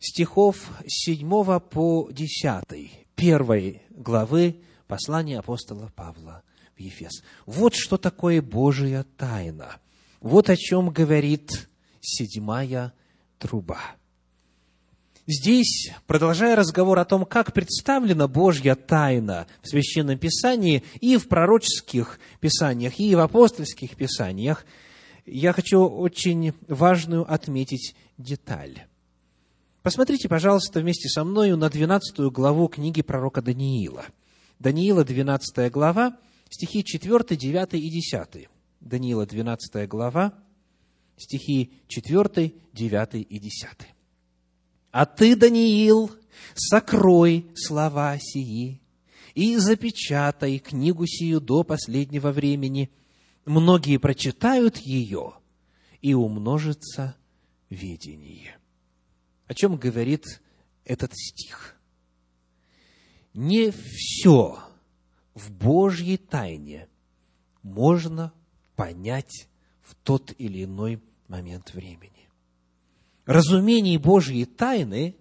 стихов 0.00 0.70
7 0.86 1.60
по 1.60 2.08
10, 2.10 2.90
первой 3.14 3.82
главы 3.90 4.56
послания 4.88 5.38
апостола 5.38 5.90
Павла 5.94 6.42
в 6.76 6.80
Ефес. 6.80 7.22
Вот 7.46 7.74
что 7.74 7.96
такое 7.96 8.42
Божия 8.42 9.06
тайна. 9.16 9.76
Вот 10.24 10.48
о 10.48 10.56
чем 10.56 10.88
говорит 10.88 11.68
седьмая 12.00 12.94
труба. 13.38 13.78
Здесь, 15.26 15.92
продолжая 16.06 16.56
разговор 16.56 16.98
о 16.98 17.04
том, 17.04 17.26
как 17.26 17.52
представлена 17.52 18.26
Божья 18.26 18.74
тайна 18.74 19.46
в 19.60 19.68
Священном 19.68 20.18
Писании 20.18 20.82
и 21.00 21.18
в 21.18 21.28
пророческих 21.28 22.18
писаниях, 22.40 22.98
и 22.98 23.14
в 23.14 23.20
апостольских 23.20 23.96
писаниях– 23.96 24.64
я 25.26 25.52
хочу 25.52 25.80
очень 25.80 26.52
важную 26.68 27.30
отметить 27.32 27.94
деталь. 28.18 28.84
Посмотрите, 29.82 30.28
пожалуйста, 30.28 30.80
вместе 30.80 31.08
со 31.08 31.24
мною 31.24 31.56
на 31.56 31.70
12 31.70 32.30
главу 32.30 32.68
книги 32.68 33.02
пророка 33.02 33.42
Даниила. 33.42 34.04
Даниила, 34.58 35.04
12 35.04 35.70
глава, 35.70 36.18
стихи 36.50 36.84
4, 36.84 37.36
9 37.36 37.74
и 37.74 37.90
10. 37.90 38.48
Даниила, 38.84 39.26
12 39.26 39.88
глава, 39.88 40.34
стихи 41.16 41.72
4, 41.88 42.54
9 42.72 43.14
и 43.14 43.38
10. 43.38 43.68
«А 44.92 45.06
ты, 45.06 45.34
Даниил, 45.34 46.12
сокрой 46.54 47.46
слова 47.56 48.16
сии 48.18 48.80
и 49.34 49.56
запечатай 49.56 50.58
книгу 50.58 51.04
сию 51.06 51.40
до 51.40 51.64
последнего 51.64 52.30
времени– 52.30 52.90
многие 53.44 53.98
прочитают 53.98 54.78
ее, 54.78 55.34
и 56.00 56.12
умножится 56.12 57.16
видение. 57.70 58.58
О 59.46 59.54
чем 59.54 59.76
говорит 59.76 60.42
этот 60.84 61.12
стих? 61.14 61.76
Не 63.32 63.70
все 63.70 64.58
в 65.34 65.50
Божьей 65.50 66.18
тайне 66.18 66.88
можно 67.62 68.32
понять 68.76 69.48
в 69.82 69.94
тот 69.94 70.32
или 70.38 70.64
иной 70.64 71.00
момент 71.28 71.72
времени. 71.74 72.28
Разумение 73.26 73.98
Божьей 73.98 74.44
тайны 74.44 75.16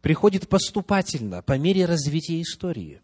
приходит 0.00 0.48
поступательно, 0.48 1.42
по 1.42 1.58
мере 1.58 1.84
развития 1.84 2.40
истории. 2.40 3.00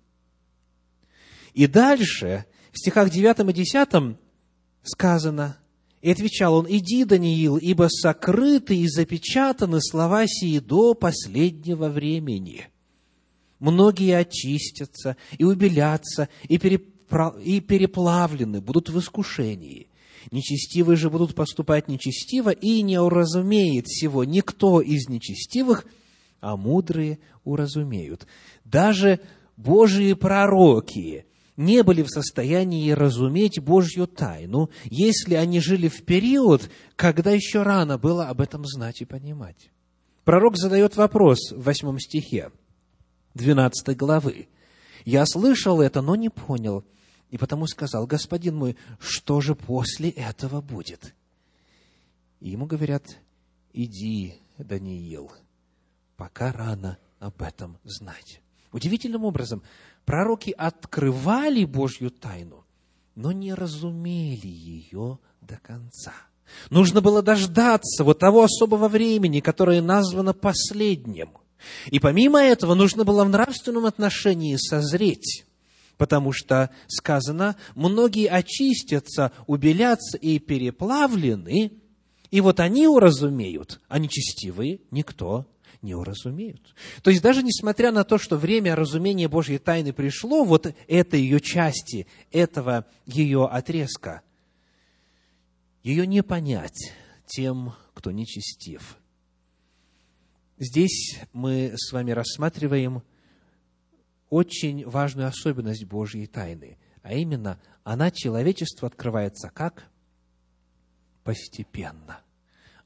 И 1.52 1.66
дальше, 1.66 2.46
в 2.72 2.78
стихах 2.78 3.10
9 3.10 3.50
и 3.50 3.52
10, 3.52 4.16
сказано, 4.82 5.58
И 6.00 6.10
отвечал 6.10 6.54
он, 6.54 6.66
«Иди, 6.68 7.04
Даниил, 7.04 7.56
ибо 7.56 7.88
сокрыты 7.88 8.76
и 8.76 8.86
запечатаны 8.88 9.80
слова 9.80 10.26
сии 10.26 10.58
до 10.58 10.94
последнего 10.94 11.88
времени. 11.88 12.68
Многие 13.58 14.18
очистятся 14.18 15.16
и 15.38 15.44
убелятся, 15.44 16.28
и, 16.42 16.58
перепра... 16.58 16.93
и 17.42 17.60
переплавлены 17.60 18.60
будут 18.60 18.88
в 18.88 18.98
искушении. 18.98 19.88
Нечестивые 20.30 20.96
же 20.96 21.10
будут 21.10 21.34
поступать 21.34 21.88
нечестиво, 21.88 22.50
и 22.50 22.82
не 22.82 22.98
уразумеет 22.98 23.86
всего 23.86 24.24
никто 24.24 24.80
из 24.80 25.08
нечестивых, 25.08 25.86
а 26.40 26.56
мудрые 26.56 27.18
уразумеют». 27.44 28.26
Даже 28.64 29.20
Божьи 29.56 30.14
пророки 30.14 31.26
не 31.56 31.82
были 31.82 32.02
в 32.02 32.08
состоянии 32.08 32.90
разуметь 32.90 33.60
Божью 33.60 34.06
тайну, 34.06 34.70
если 34.84 35.34
они 35.34 35.60
жили 35.60 35.88
в 35.88 36.04
период, 36.04 36.68
когда 36.96 37.30
еще 37.30 37.62
рано 37.62 37.98
было 37.98 38.28
об 38.28 38.40
этом 38.40 38.64
знать 38.64 39.00
и 39.00 39.04
понимать. 39.04 39.70
Пророк 40.24 40.56
задает 40.56 40.96
вопрос 40.96 41.52
в 41.52 41.62
восьмом 41.62 41.98
стихе 41.98 42.50
12 43.34 43.96
главы. 43.96 44.48
«Я 45.04 45.26
слышал 45.26 45.80
это, 45.80 46.00
но 46.00 46.16
не 46.16 46.30
понял, 46.30 46.84
и 47.34 47.36
потому 47.36 47.66
сказал, 47.66 48.06
господин 48.06 48.54
мой, 48.54 48.76
что 49.00 49.40
же 49.40 49.56
после 49.56 50.10
этого 50.10 50.60
будет?» 50.60 51.16
И 52.38 52.50
ему 52.50 52.64
говорят, 52.66 53.18
«Иди, 53.72 54.36
Даниил, 54.56 55.32
пока 56.16 56.52
рано 56.52 56.96
об 57.18 57.42
этом 57.42 57.78
знать». 57.82 58.40
Удивительным 58.70 59.24
образом, 59.24 59.64
пророки 60.04 60.54
открывали 60.56 61.64
Божью 61.64 62.12
тайну, 62.12 62.64
но 63.16 63.32
не 63.32 63.52
разумели 63.52 64.46
ее 64.46 65.18
до 65.40 65.56
конца. 65.56 66.14
Нужно 66.70 67.00
было 67.00 67.20
дождаться 67.20 68.04
вот 68.04 68.20
того 68.20 68.44
особого 68.44 68.86
времени, 68.86 69.40
которое 69.40 69.82
названо 69.82 70.34
последним. 70.34 71.30
И 71.86 71.98
помимо 71.98 72.40
этого, 72.40 72.74
нужно 72.74 73.04
было 73.04 73.24
в 73.24 73.28
нравственном 73.28 73.86
отношении 73.86 74.54
созреть, 74.54 75.44
потому 75.96 76.32
что 76.32 76.70
сказано, 76.88 77.56
многие 77.74 78.28
очистятся, 78.28 79.32
убелятся 79.46 80.18
и 80.18 80.38
переплавлены, 80.38 81.72
и 82.30 82.40
вот 82.40 82.60
они 82.60 82.88
уразумеют, 82.88 83.80
а 83.88 83.98
нечестивые 83.98 84.80
никто 84.90 85.46
не 85.82 85.94
уразумеют. 85.94 86.74
То 87.02 87.10
есть 87.10 87.22
даже 87.22 87.42
несмотря 87.42 87.92
на 87.92 88.04
то, 88.04 88.18
что 88.18 88.36
время 88.36 88.74
разумения 88.74 89.28
Божьей 89.28 89.58
тайны 89.58 89.92
пришло, 89.92 90.42
вот 90.44 90.74
этой 90.88 91.20
ее 91.20 91.40
части, 91.40 92.06
этого 92.32 92.86
ее 93.06 93.46
отрезка, 93.46 94.22
ее 95.82 96.06
не 96.06 96.22
понять 96.22 96.92
тем, 97.26 97.74
кто 97.92 98.10
нечестив. 98.10 98.96
Здесь 100.58 101.18
мы 101.32 101.74
с 101.76 101.92
вами 101.92 102.12
рассматриваем 102.12 103.02
очень 104.34 104.84
важную 104.84 105.28
особенность 105.28 105.84
Божьей 105.84 106.26
тайны, 106.26 106.76
а 107.02 107.14
именно, 107.14 107.60
она 107.84 108.10
человечеству 108.10 108.84
открывается 108.84 109.48
как? 109.48 109.88
Постепенно. 111.22 112.20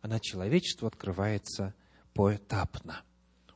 Она 0.03 0.21
человечеству 0.21 0.87
открывается 0.87 1.75
поэтапно. 2.13 3.01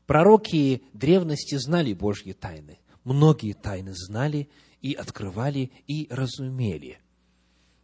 Пророки 0.06 0.82
древности 0.94 1.56
знали 1.56 1.92
Божьи 1.92 2.32
тайны. 2.32 2.78
Многие 3.04 3.52
тайны 3.52 3.92
знали 3.94 4.48
и 4.80 4.94
открывали 4.94 5.70
и 5.86 6.06
разумели. 6.08 6.98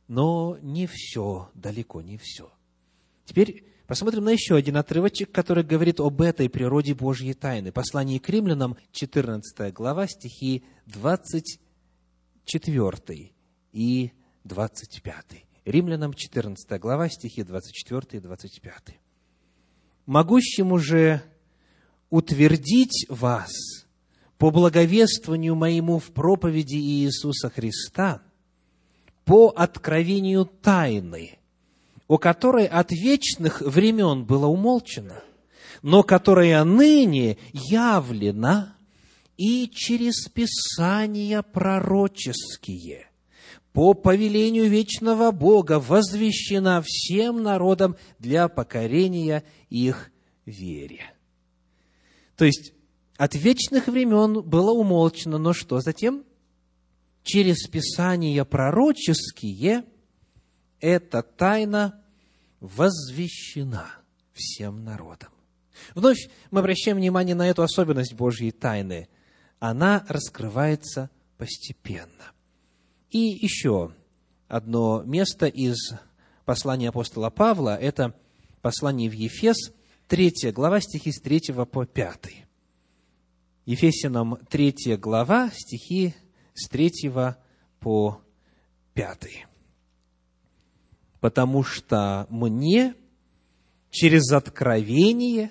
Но 0.06 0.56
не 0.62 0.86
все, 0.86 1.50
далеко 1.52 2.00
не 2.00 2.16
все. 2.16 2.50
Теперь 3.26 3.66
посмотрим 3.88 4.22
на 4.22 4.30
еще 4.30 4.54
один 4.54 4.76
отрывочек, 4.76 5.32
который 5.32 5.64
говорит 5.64 5.98
об 5.98 6.22
этой 6.22 6.48
природе 6.48 6.94
Божьей 6.94 7.34
тайны. 7.34 7.72
Послание 7.72 8.20
к 8.20 8.28
римлянам, 8.28 8.76
14 8.92 9.74
глава, 9.74 10.06
стихи 10.06 10.62
24 10.86 13.32
и 13.72 14.12
25. 14.44 15.44
Римлянам, 15.64 16.14
14 16.14 16.80
глава, 16.80 17.08
стихи 17.08 17.42
24 17.42 18.06
и 18.12 18.20
25 18.20 19.00
могущему 20.08 20.78
же 20.78 21.22
утвердить 22.08 23.04
вас 23.10 23.52
по 24.38 24.50
благовествованию 24.50 25.54
моему 25.54 25.98
в 25.98 26.12
проповеди 26.12 26.76
Иисуса 26.76 27.50
Христа, 27.50 28.22
по 29.26 29.48
откровению 29.48 30.46
тайны, 30.46 31.38
о 32.08 32.18
которой 32.18 32.66
от 32.66 32.90
вечных 32.90 33.60
времен 33.60 34.24
было 34.24 34.46
умолчено, 34.46 35.22
но 35.82 36.02
которая 36.02 36.64
ныне 36.64 37.38
явлена 37.52 38.76
и 39.36 39.68
через 39.72 40.26
Писания 40.28 41.42
пророческие– 41.42 43.04
по 43.78 43.94
повелению 43.94 44.68
вечного 44.68 45.30
Бога 45.30 45.78
возвещена 45.78 46.82
всем 46.84 47.44
народам 47.44 47.96
для 48.18 48.48
покорения 48.48 49.44
их 49.70 50.10
вере. 50.46 51.14
То 52.36 52.44
есть, 52.44 52.72
от 53.16 53.36
вечных 53.36 53.86
времен 53.86 54.42
было 54.42 54.72
умолчено, 54.72 55.38
но 55.38 55.52
что 55.52 55.78
затем? 55.78 56.24
Через 57.22 57.68
Писания 57.68 58.44
пророческие 58.44 59.84
эта 60.80 61.22
тайна 61.22 62.00
возвещена 62.60 63.86
всем 64.32 64.84
народам. 64.84 65.30
Вновь 65.94 66.28
мы 66.50 66.60
обращаем 66.60 66.96
внимание 66.96 67.34
на 67.34 67.48
эту 67.48 67.62
особенность 67.62 68.14
Божьей 68.14 68.50
тайны. 68.50 69.08
Она 69.58 70.04
раскрывается 70.08 71.10
постепенно. 71.36 72.32
И 73.10 73.18
еще 73.18 73.92
одно 74.48 75.02
место 75.04 75.46
из 75.46 75.94
послания 76.44 76.88
апостола 76.88 77.30
Павла, 77.30 77.76
это 77.76 78.14
послание 78.60 79.08
в 79.08 79.14
Ефес, 79.14 79.72
3 80.08 80.52
глава, 80.52 80.80
стихи 80.80 81.12
с 81.12 81.20
3 81.20 81.52
по 81.70 81.84
5. 81.84 82.18
Ефесянам 83.66 84.36
3 84.48 84.96
глава, 84.96 85.50
стихи 85.52 86.14
с 86.54 86.68
3 86.68 86.92
по 87.80 88.20
5. 88.94 89.47
«Потому 91.20 91.64
что 91.64 92.26
мне 92.30 92.94
через 93.90 94.30
откровение 94.32 95.50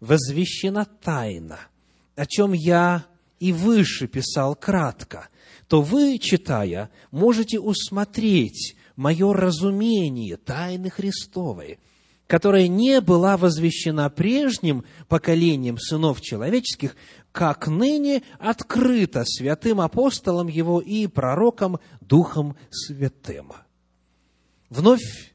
возвещена 0.00 0.84
тайна, 0.84 1.58
о 2.14 2.26
чем 2.26 2.52
я 2.52 3.06
и 3.38 3.52
выше 3.52 4.06
писал 4.06 4.54
кратко, 4.54 5.28
то 5.68 5.82
вы, 5.82 6.18
читая, 6.18 6.90
можете 7.10 7.58
усмотреть 7.58 8.76
мое 8.94 9.32
разумение 9.32 10.36
тайны 10.36 10.90
Христовой, 10.90 11.78
которая 12.26 12.68
не 12.68 13.00
была 13.00 13.36
возвещена 13.36 14.08
прежним 14.10 14.84
поколением 15.08 15.78
сынов 15.78 16.20
человеческих, 16.20 16.96
как 17.32 17.68
ныне 17.68 18.22
открыта 18.38 19.24
святым 19.24 19.80
апостолом 19.80 20.48
его 20.48 20.80
и 20.80 21.06
пророком 21.06 21.78
Духом 22.00 22.56
Святым. 22.70 23.52
Вновь 24.70 25.34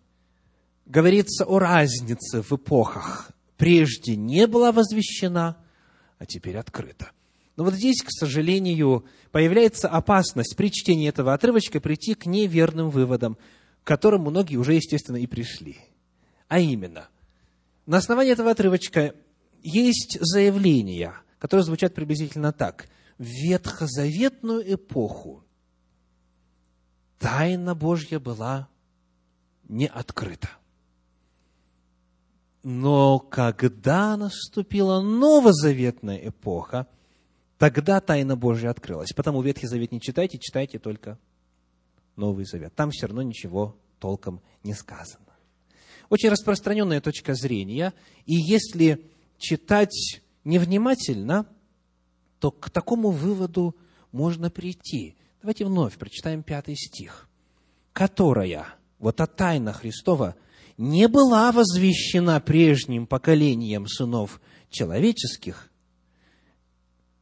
говорится 0.85 1.45
о 1.45 1.59
разнице 1.59 2.41
в 2.41 2.51
эпохах. 2.51 3.31
Прежде 3.57 4.15
не 4.15 4.47
была 4.47 4.71
возвещена, 4.71 5.57
а 6.17 6.25
теперь 6.25 6.57
открыта. 6.57 7.11
Но 7.55 7.63
вот 7.63 7.75
здесь, 7.75 8.01
к 8.01 8.09
сожалению, 8.09 9.05
появляется 9.31 9.87
опасность 9.87 10.55
при 10.55 10.71
чтении 10.71 11.07
этого 11.07 11.33
отрывочка 11.33 11.79
прийти 11.79 12.15
к 12.15 12.25
неверным 12.25 12.89
выводам, 12.89 13.37
к 13.83 13.87
которым 13.87 14.21
многие 14.21 14.57
уже, 14.57 14.73
естественно, 14.73 15.17
и 15.17 15.27
пришли. 15.27 15.77
А 16.47 16.59
именно, 16.59 17.07
на 17.85 17.97
основании 17.97 18.33
этого 18.33 18.51
отрывочка 18.51 19.15
есть 19.61 20.17
заявления, 20.19 21.13
которые 21.39 21.63
звучат 21.63 21.93
приблизительно 21.93 22.51
так. 22.51 22.87
В 23.17 23.25
ветхозаветную 23.25 24.73
эпоху 24.73 25.43
тайна 27.19 27.75
Божья 27.75 28.19
была 28.19 28.70
не 29.71 29.87
открыта. 29.87 30.49
Но 32.61 33.17
когда 33.17 34.15
наступила 34.17 35.01
новозаветная 35.01 36.27
эпоха– 36.27 36.85
Тогда 37.61 38.01
тайна 38.01 38.35
Божья 38.35 38.71
открылась. 38.71 39.13
Потому 39.15 39.43
Ветхий 39.43 39.67
Завет 39.67 39.91
не 39.91 40.01
читайте, 40.01 40.39
читайте 40.39 40.79
только 40.79 41.19
Новый 42.15 42.43
Завет. 42.43 42.73
Там 42.73 42.89
все 42.89 43.05
равно 43.05 43.21
ничего 43.21 43.77
толком 43.99 44.41
не 44.63 44.73
сказано. 44.73 45.27
Очень 46.09 46.29
распространенная 46.29 47.01
точка 47.01 47.35
зрения. 47.35 47.93
И 48.25 48.33
если 48.33 49.05
читать 49.37 50.21
невнимательно, 50.43 51.45
то 52.39 52.49
к 52.49 52.71
такому 52.71 53.11
выводу 53.11 53.75
можно 54.11 54.49
прийти. 54.49 55.15
Давайте 55.43 55.65
вновь 55.65 55.99
прочитаем 55.99 56.41
пятый 56.41 56.75
стих. 56.75 57.29
«Которая, 57.93 58.73
вот 59.01 59.17
та 59.17 59.25
тайна 59.25 59.73
Христова, 59.73 60.35
не 60.77 61.07
была 61.07 61.51
возвещена 61.51 62.39
прежним 62.39 63.05
поколением 63.07 63.87
сынов 63.87 64.39
человеческих, 64.69 65.69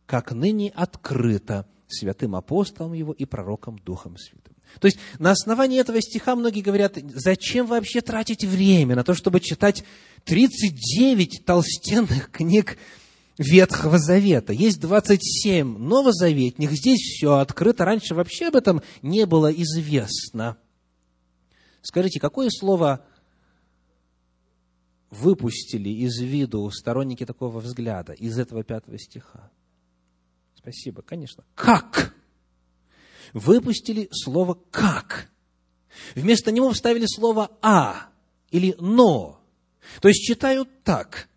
как 0.06 0.32
ныне 0.32 0.72
открыто 0.76 1.66
святым 1.88 2.36
апостолом 2.36 2.94
его 2.94 3.14
и 3.14 3.26
пророком 3.26 3.80
Духом 3.80 4.18
Святым. 4.18 4.56
То 4.80 4.86
есть, 4.86 5.00
на 5.18 5.32
основании 5.32 5.80
этого 5.80 6.00
стиха 6.00 6.36
многие 6.36 6.62
говорят, 6.62 6.98
зачем 7.16 7.66
вообще 7.66 8.02
тратить 8.02 8.44
время 8.44 8.96
на 8.96 9.04
то, 9.04 9.16
чтобы 9.16 9.40
читать 9.40 9.84
39 10.26 11.44
толстенных 11.44 12.30
книг 12.30 12.78
Ветхого 13.40 13.98
Завета. 13.98 14.54
Есть 14.54 14.80
27 14.80 15.78
новозаветных, 15.78 16.72
здесь 16.74 17.00
все 17.00 17.38
открыто. 17.38 17.86
Раньше 17.86 18.14
вообще 18.14 18.50
об 18.50 18.58
этом 18.58 18.84
не 19.02 19.26
было 19.26 19.52
известно. 19.52 20.58
Скажите, 21.82 22.20
какое 22.20 22.50
слово 22.50 23.06
выпустили 25.10 25.90
из 25.90 26.20
виду 26.20 26.70
сторонники 26.72 27.26
такого 27.26 27.60
взгляда 27.60 28.14
из 28.14 28.38
этого 28.38 28.64
пятого 28.64 28.98
стиха? 28.98 29.52
Спасибо, 30.56 31.02
конечно. 31.02 31.44
Как? 31.56 32.14
Выпустили 33.34 34.10
слово 34.12 34.58
«как». 34.72 35.30
Вместо 36.16 36.52
него 36.52 36.72
вставили 36.72 37.06
слово 37.08 37.52
«а» 37.62 38.10
или 38.52 38.76
«но». 38.80 39.42
То 40.02 40.08
есть 40.08 40.22
читают 40.24 40.70
так, 40.84 41.30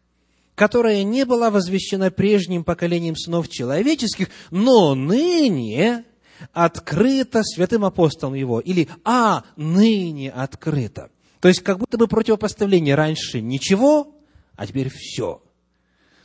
которая 0.55 1.03
не 1.03 1.25
была 1.25 1.51
возвещена 1.51 2.11
прежним 2.11 2.65
поколением 2.65 3.17
сынов 3.17 3.49
человеческих, 3.49 4.29
но 4.51 4.95
ныне 4.95 6.05
открыта 6.53 7.43
святым 7.43 7.85
апостолом 7.85 8.35
его, 8.35 8.61
или 8.61 8.89
«а 9.05 9.45
ныне 9.57 10.31
открыто». 10.31 11.11
То 11.41 11.49
есть, 11.49 11.63
как 11.63 11.79
будто 11.79 11.99
бы 11.99 12.07
противопоставление 12.09 12.95
раньше 12.95 13.41
ничего, 13.41 14.15
а 14.57 14.67
теперь 14.67 14.91
все. 14.95 15.43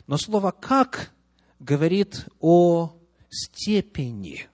Но 0.06 0.16
слово 0.16 0.52
«как» 0.52 1.12
говорит 1.58 2.26
о 2.40 2.96
степени. 3.30 4.46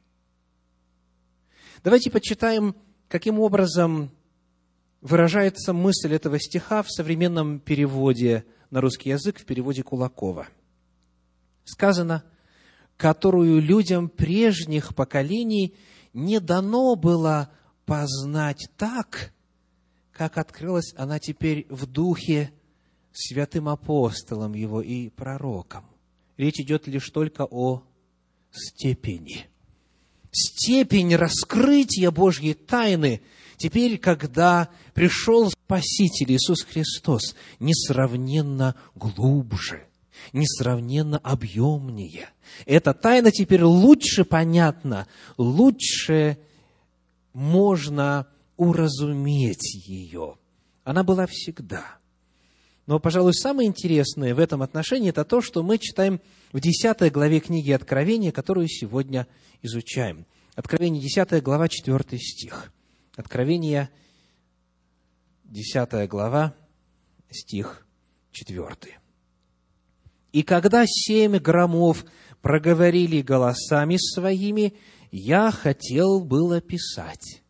Давайте 1.82 2.10
почитаем, 2.10 2.74
каким 3.08 3.38
образом 3.38 4.10
выражается 5.02 5.74
мысль 5.74 6.14
этого 6.14 6.40
стиха 6.40 6.82
в 6.82 6.90
современном 6.90 7.60
переводе 7.60 8.46
на 8.70 8.80
русский 8.80 9.10
язык, 9.10 9.38
в 9.38 9.44
переводе 9.44 9.82
Кулакова. 9.82 10.48
Сказано, 11.64 12.24
которую 12.96 13.60
людям 13.60 14.08
прежних 14.08 14.94
поколений 14.94 15.74
не 16.12 16.40
дано 16.40 16.94
было 16.94 17.50
познать 17.86 18.68
так, 18.76 19.32
как 20.12 20.38
открылась 20.38 20.94
она 20.96 21.18
теперь 21.18 21.66
в 21.68 21.86
духе 21.86 22.52
святым 23.12 23.68
апостолом 23.68 24.54
его 24.54 24.80
и 24.80 25.08
пророком. 25.08 25.84
Речь 26.36 26.60
идет 26.60 26.86
лишь 26.86 27.10
только 27.10 27.44
о 27.44 27.82
степени. 28.50 29.46
Степень 30.32 31.14
раскрытия 31.14 32.10
Божьей 32.10 32.54
тайны 32.54 33.22
теперь, 33.56 33.98
когда 33.98 34.68
пришел 34.92 35.50
Спаситель 35.50 36.32
Иисус 36.32 36.62
Христос, 36.62 37.36
несравненно 37.60 38.74
глубже, 38.96 39.86
несравненно 40.32 41.18
объемнее. 41.18 42.28
Эта 42.66 42.94
тайна 42.94 43.30
теперь 43.30 43.62
лучше 43.62 44.24
понятна, 44.24 45.06
лучше 45.36 46.38
можно 47.32 48.26
уразуметь 48.56 49.74
ее. 49.86 50.36
Она 50.84 51.02
была 51.02 51.26
всегда. 51.26 51.98
Но, 52.86 52.98
пожалуй, 53.00 53.32
самое 53.32 53.68
интересное 53.68 54.34
в 54.34 54.38
этом 54.38 54.62
отношении 54.62 55.08
это 55.08 55.24
то, 55.24 55.40
что 55.40 55.62
мы 55.62 55.78
читаем 55.78 56.20
в 56.52 56.60
10 56.60 57.10
главе 57.12 57.40
книги 57.40 57.70
Откровения, 57.70 58.30
которую 58.30 58.68
сегодня 58.68 59.26
изучаем. 59.62 60.26
Откровение 60.54 61.02
10 61.02 61.42
глава, 61.42 61.68
4 61.68 62.18
стих. 62.18 62.72
Откровение 63.16 63.88
10 65.44 66.08
глава, 66.08 66.54
стих 67.30 67.86
4. 68.32 69.03
«И 70.34 70.42
когда 70.42 70.84
семь 70.84 71.38
громов 71.38 72.04
проговорили 72.42 73.22
голосами 73.22 73.96
своими, 73.96 74.74
я 75.12 75.52
хотел 75.52 76.24
было 76.24 76.60
писать, 76.60 77.44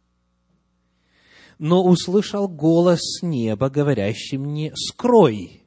но 1.58 1.82
услышал 1.82 2.46
голос 2.46 3.22
неба, 3.22 3.70
говорящий 3.70 4.36
мне, 4.36 4.70
«Скрой, 4.76 5.62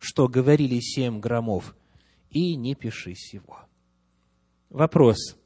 что 0.00 0.26
говорили 0.26 0.80
семь 0.80 1.20
громов, 1.20 1.76
и 2.30 2.56
не 2.56 2.74
пиши 2.74 3.14
сего». 3.14 3.60
Вопрос, 4.68 5.36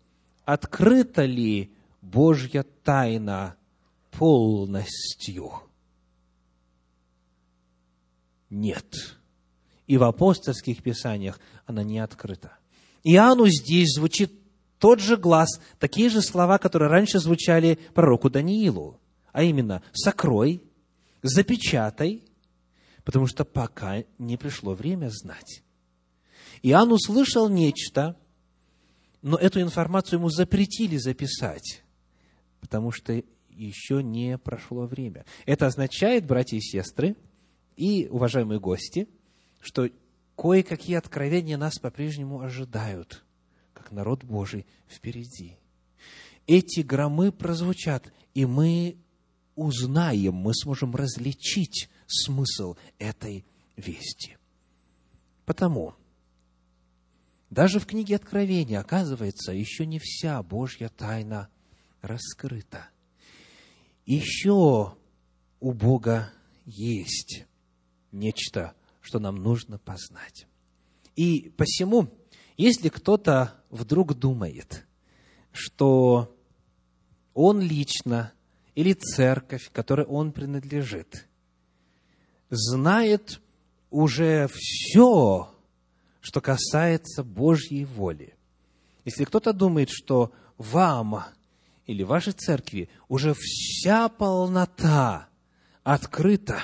открыта 0.46 1.26
ли 1.26 1.74
Божья 2.00 2.62
тайна 2.84 3.56
полностью? 4.12 5.60
Нет. 8.48 9.18
И 9.92 9.98
в 9.98 10.04
апостольских 10.04 10.82
писаниях 10.82 11.38
она 11.66 11.82
не 11.82 11.98
открыта. 11.98 12.56
Иоанну 13.04 13.46
здесь 13.48 13.92
звучит 13.94 14.32
тот 14.78 15.00
же 15.00 15.18
глаз, 15.18 15.60
такие 15.78 16.08
же 16.08 16.22
слова, 16.22 16.56
которые 16.56 16.88
раньше 16.88 17.18
звучали 17.18 17.78
пророку 17.92 18.30
Даниилу 18.30 18.98
а 19.32 19.42
именно 19.42 19.82
сокрой, 19.92 20.62
запечатай, 21.20 22.24
потому 23.04 23.26
что 23.26 23.44
пока 23.44 24.04
не 24.16 24.38
пришло 24.38 24.72
время 24.72 25.10
знать. 25.10 25.62
Иоанн 26.62 26.90
услышал 26.92 27.50
нечто, 27.50 28.16
но 29.20 29.36
эту 29.36 29.60
информацию 29.60 30.20
ему 30.20 30.30
запретили 30.30 30.96
записать, 30.96 31.82
потому 32.62 32.92
что 32.92 33.22
еще 33.50 34.02
не 34.02 34.38
прошло 34.38 34.86
время. 34.86 35.26
Это 35.44 35.66
означает, 35.66 36.24
братья 36.24 36.56
и 36.56 36.62
сестры, 36.62 37.14
и 37.76 38.08
уважаемые 38.10 38.58
гости, 38.58 39.06
что 39.62 39.88
кое-какие 40.36 40.96
откровения 40.96 41.56
нас 41.56 41.78
по-прежнему 41.78 42.40
ожидают, 42.40 43.24
как 43.72 43.92
народ 43.92 44.24
Божий 44.24 44.66
впереди. 44.88 45.56
Эти 46.46 46.80
громы 46.80 47.30
прозвучат, 47.30 48.12
и 48.34 48.44
мы 48.44 48.96
узнаем, 49.54 50.34
мы 50.34 50.52
сможем 50.54 50.94
различить 50.96 51.88
смысл 52.06 52.76
этой 52.98 53.46
вести. 53.76 54.36
Потому 55.44 55.94
даже 57.48 57.78
в 57.78 57.86
книге 57.86 58.16
Откровения, 58.16 58.80
оказывается, 58.80 59.52
еще 59.52 59.84
не 59.84 59.98
вся 59.98 60.42
Божья 60.42 60.88
тайна 60.88 61.48
раскрыта. 62.00 62.88
Еще 64.06 64.96
у 65.60 65.72
Бога 65.72 66.32
есть 66.64 67.44
нечто, 68.10 68.74
что 69.02 69.18
нам 69.18 69.36
нужно 69.36 69.78
познать. 69.78 70.46
И 71.16 71.52
посему, 71.56 72.08
если 72.56 72.88
кто-то 72.88 73.62
вдруг 73.68 74.14
думает, 74.14 74.86
что 75.52 76.34
он 77.34 77.60
лично 77.60 78.32
или 78.74 78.94
церковь, 78.94 79.70
которой 79.72 80.06
он 80.06 80.32
принадлежит, 80.32 81.28
знает 82.48 83.40
уже 83.90 84.48
все, 84.54 85.54
что 86.20 86.40
касается 86.40 87.22
Божьей 87.24 87.84
воли. 87.84 88.34
Если 89.04 89.24
кто-то 89.24 89.52
думает, 89.52 89.90
что 89.90 90.32
вам 90.56 91.24
или 91.86 92.02
вашей 92.02 92.32
церкви 92.32 92.88
уже 93.08 93.34
вся 93.36 94.08
полнота 94.08 95.28
открыта, 95.82 96.62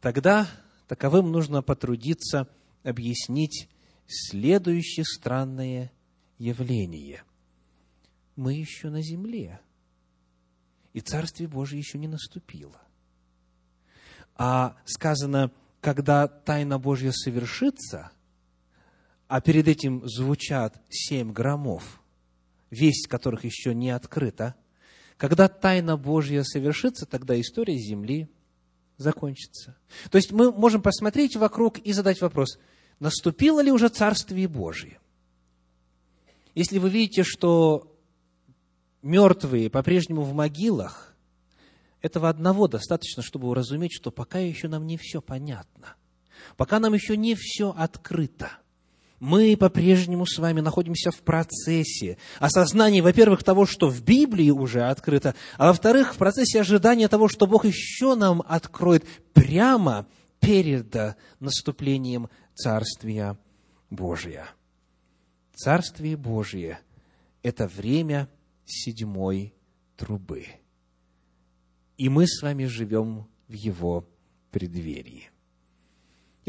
тогда 0.00 0.48
таковым 0.88 1.30
нужно 1.30 1.62
потрудиться 1.62 2.48
объяснить 2.82 3.68
следующее 4.08 5.04
странное 5.04 5.92
явление. 6.38 7.22
Мы 8.34 8.54
еще 8.54 8.90
на 8.90 9.02
земле– 9.02 9.60
и 10.98 11.00
Царствие 11.00 11.48
Божие 11.48 11.78
еще 11.78 11.96
не 11.96 12.08
наступило. 12.08 12.80
А 14.34 14.76
сказано, 14.84 15.52
когда 15.80 16.26
тайна 16.26 16.80
Божья 16.80 17.12
совершится, 17.12 18.10
а 19.28 19.40
перед 19.40 19.68
этим 19.68 20.02
звучат 20.08 20.80
семь 20.88 21.32
громов, 21.32 22.02
весть 22.70 23.06
которых 23.06 23.44
еще 23.44 23.74
не 23.74 23.90
открыта, 23.90 24.56
когда 25.16 25.48
тайна 25.48 25.96
Божья 25.96 26.42
совершится, 26.42 27.06
тогда 27.06 27.40
история 27.40 27.78
Земли 27.78 28.28
закончится. 28.98 29.76
То 30.10 30.16
есть 30.16 30.32
мы 30.32 30.52
можем 30.52 30.82
посмотреть 30.82 31.36
вокруг 31.36 31.78
и 31.78 31.92
задать 31.92 32.20
вопрос, 32.20 32.58
наступило 33.00 33.60
ли 33.60 33.72
уже 33.72 33.88
Царствие 33.88 34.48
Божье? 34.48 35.00
Если 36.54 36.78
вы 36.78 36.90
видите, 36.90 37.22
что 37.22 37.96
мертвые 39.00 39.70
по-прежнему 39.70 40.22
в 40.22 40.34
могилах, 40.34 41.16
этого 42.00 42.28
одного 42.28 42.68
достаточно, 42.68 43.22
чтобы 43.22 43.48
уразуметь, 43.48 43.92
что 43.92 44.10
пока 44.10 44.38
еще 44.38 44.68
нам 44.68 44.86
не 44.86 44.96
все 44.96 45.20
понятно, 45.20 45.96
пока 46.56 46.78
нам 46.78 46.94
еще 46.94 47.16
не 47.16 47.34
все 47.34 47.70
открыто. 47.76 48.50
Мы 49.20 49.56
по-прежнему 49.56 50.26
с 50.26 50.38
вами 50.38 50.60
находимся 50.60 51.10
в 51.10 51.22
процессе 51.22 52.18
осознания, 52.38 53.02
во-первых, 53.02 53.42
того, 53.42 53.66
что 53.66 53.88
в 53.88 54.02
Библии 54.02 54.50
уже 54.50 54.82
открыто, 54.84 55.34
а 55.56 55.68
во-вторых, 55.68 56.14
в 56.14 56.18
процессе 56.18 56.60
ожидания 56.60 57.08
того, 57.08 57.28
что 57.28 57.46
Бог 57.46 57.64
еще 57.64 58.14
нам 58.14 58.42
откроет 58.46 59.04
прямо 59.32 60.06
перед 60.38 60.94
наступлением 61.40 62.28
Царствия 62.54 63.36
Божия. 63.90 64.46
Царствие 65.56 66.16
Божие– 66.16 66.78
это 67.42 67.66
время 67.66 68.28
седьмой 68.64 69.52
трубы. 69.96 70.46
И 71.96 72.08
мы 72.08 72.28
с 72.28 72.40
вами 72.42 72.66
живем 72.66 73.26
в 73.48 73.52
его 73.52 74.08
преддверии. 74.52 75.30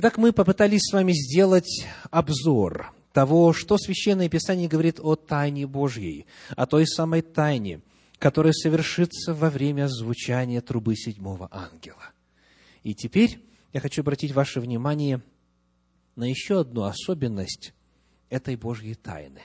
Итак, 0.01 0.17
мы 0.17 0.31
попытались 0.31 0.83
с 0.83 0.93
вами 0.93 1.11
сделать 1.11 1.85
обзор 2.09 2.93
того, 3.11 3.51
что 3.51 3.77
Священное 3.77 4.29
Писание 4.29 4.69
говорит 4.69 4.97
о 5.01 5.17
тайне 5.17 5.67
Божьей, 5.67 6.25
о 6.55 6.65
той 6.67 6.87
самой 6.87 7.21
тайне, 7.21 7.81
которая 8.17 8.53
совершится 8.53 9.33
во 9.33 9.49
время 9.49 9.89
звучания 9.89 10.61
трубы 10.61 10.95
седьмого 10.95 11.49
ангела. 11.51 12.13
И 12.83 12.95
теперь 12.95 13.43
я 13.73 13.81
хочу 13.81 14.01
обратить 14.01 14.31
ваше 14.31 14.61
внимание 14.61 15.21
на 16.15 16.23
еще 16.23 16.61
одну 16.61 16.83
особенность 16.83 17.73
этой 18.29 18.55
Божьей 18.55 18.95
тайны. 18.95 19.41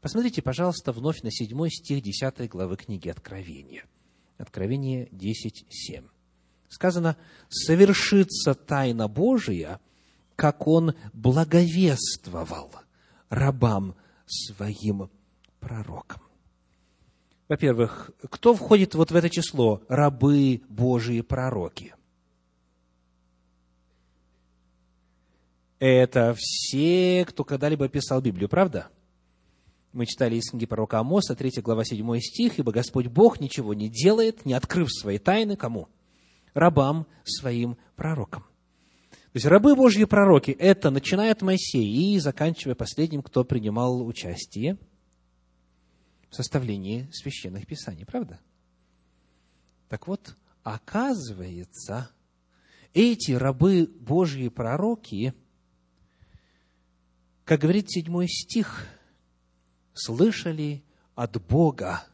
Посмотрите, 0.00 0.40
пожалуйста, 0.40 0.92
вновь 0.92 1.20
на 1.20 1.30
седьмой 1.30 1.68
стих 1.70 2.02
10 2.02 2.48
главы 2.48 2.78
книги 2.78 3.10
Откровения. 3.10 3.84
Откровение 4.38 5.08
10.7. 5.08 6.04
Сказано, 6.70 7.18
«Совершится 7.50 8.54
тайна 8.54 9.06
Божия, 9.06 9.78
как 10.40 10.66
Он 10.66 10.94
благовествовал 11.12 12.72
рабам 13.28 13.94
своим 14.24 15.10
пророкам». 15.60 16.22
Во-первых, 17.46 18.10
кто 18.30 18.54
входит 18.54 18.94
вот 18.94 19.10
в 19.10 19.16
это 19.16 19.28
число 19.28 19.82
рабы 19.86 20.62
Божии 20.70 21.20
пророки? 21.20 21.94
Это 25.78 26.34
все, 26.38 27.26
кто 27.28 27.44
когда-либо 27.44 27.90
писал 27.90 28.22
Библию, 28.22 28.48
правда? 28.48 28.88
Мы 29.92 30.06
читали 30.06 30.36
из 30.36 30.48
книги 30.48 30.64
пророка 30.64 31.00
Амоса, 31.00 31.36
3 31.36 31.60
глава, 31.60 31.84
7 31.84 32.18
стих, 32.20 32.58
«Ибо 32.58 32.72
Господь 32.72 33.08
Бог 33.08 33.40
ничего 33.40 33.74
не 33.74 33.90
делает, 33.90 34.46
не 34.46 34.54
открыв 34.54 34.88
свои 34.90 35.18
тайны 35.18 35.56
кому? 35.56 35.88
Рабам 36.54 37.06
своим 37.24 37.76
пророкам». 37.94 38.49
То 39.32 39.36
есть 39.36 39.46
рабы 39.46 39.76
Божьи 39.76 40.04
пророки– 40.04 40.50
это 40.58 40.90
начиная 40.90 41.32
от 41.32 41.42
Моисея 41.42 41.84
и 41.84 42.18
заканчивая 42.18 42.74
последним, 42.74 43.22
кто 43.22 43.44
принимал 43.44 44.04
участие 44.04 44.76
в 46.28 46.34
составлении 46.34 47.08
священных 47.12 47.66
писаний, 47.66 48.04
правда? 48.04 48.40
Так 49.88 50.08
вот, 50.08 50.36
оказывается, 50.62 52.10
эти 52.92 53.32
рабы 53.32 53.86
Божьи 53.86 54.48
пророки, 54.48 55.32
как 57.44 57.60
говорит 57.60 57.90
седьмой 57.90 58.26
стих– 58.28 58.86
слышали 59.94 60.82
от 61.14 61.40
Бога 61.42 62.04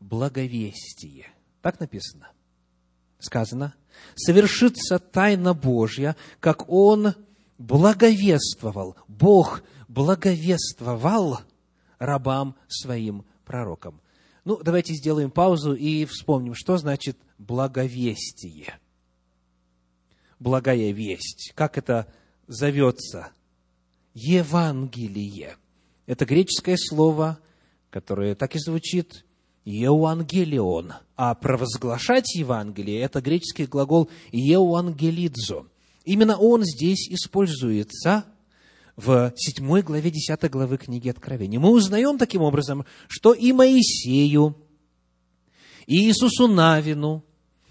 благовестие. 0.00 1.26
Так 1.62 1.80
написано. 1.80 2.30
Сказано, 3.18 3.74
совершится 4.14 4.98
тайна 4.98 5.54
Божья, 5.54 6.16
как 6.40 6.68
Он 6.68 7.14
благовествовал, 7.58 8.96
Бог 9.08 9.62
благовествовал 9.88 11.40
рабам 11.98 12.56
своим 12.68 13.24
пророкам. 13.44 14.00
Ну, 14.44 14.62
давайте 14.62 14.94
сделаем 14.94 15.30
паузу 15.30 15.74
и 15.74 16.04
вспомним, 16.04 16.54
что 16.54 16.76
значит 16.76 17.16
благовестие. 17.38 18.78
Благая 20.38 20.92
весть. 20.92 21.52
Как 21.54 21.78
это 21.78 22.06
зовется? 22.46 23.30
Евангелие. 24.14 25.56
Это 26.06 26.24
греческое 26.24 26.76
слово, 26.78 27.38
которое 27.90 28.34
так 28.34 28.54
и 28.54 28.58
звучит 28.58 29.25
«еуангелион». 29.66 30.94
А 31.16 31.34
провозглашать 31.34 32.34
Евангелие– 32.34 33.00
это 33.02 33.20
греческий 33.20 33.66
глагол 33.66 34.08
«еуангелидзо». 34.32 35.66
Именно 36.04 36.38
он 36.38 36.64
здесь 36.64 37.08
используется 37.10 38.24
в 38.96 39.32
7 39.36 39.80
главе 39.82 40.10
10 40.10 40.50
главы 40.50 40.78
книги 40.78 41.08
Откровения. 41.08 41.60
Мы 41.60 41.70
узнаем 41.70 42.16
таким 42.16 42.42
образом, 42.42 42.86
что 43.08 43.34
и 43.34 43.52
Моисею, 43.52 44.56
и 45.86 46.06
Иисусу 46.06 46.48
Навину, 46.48 47.24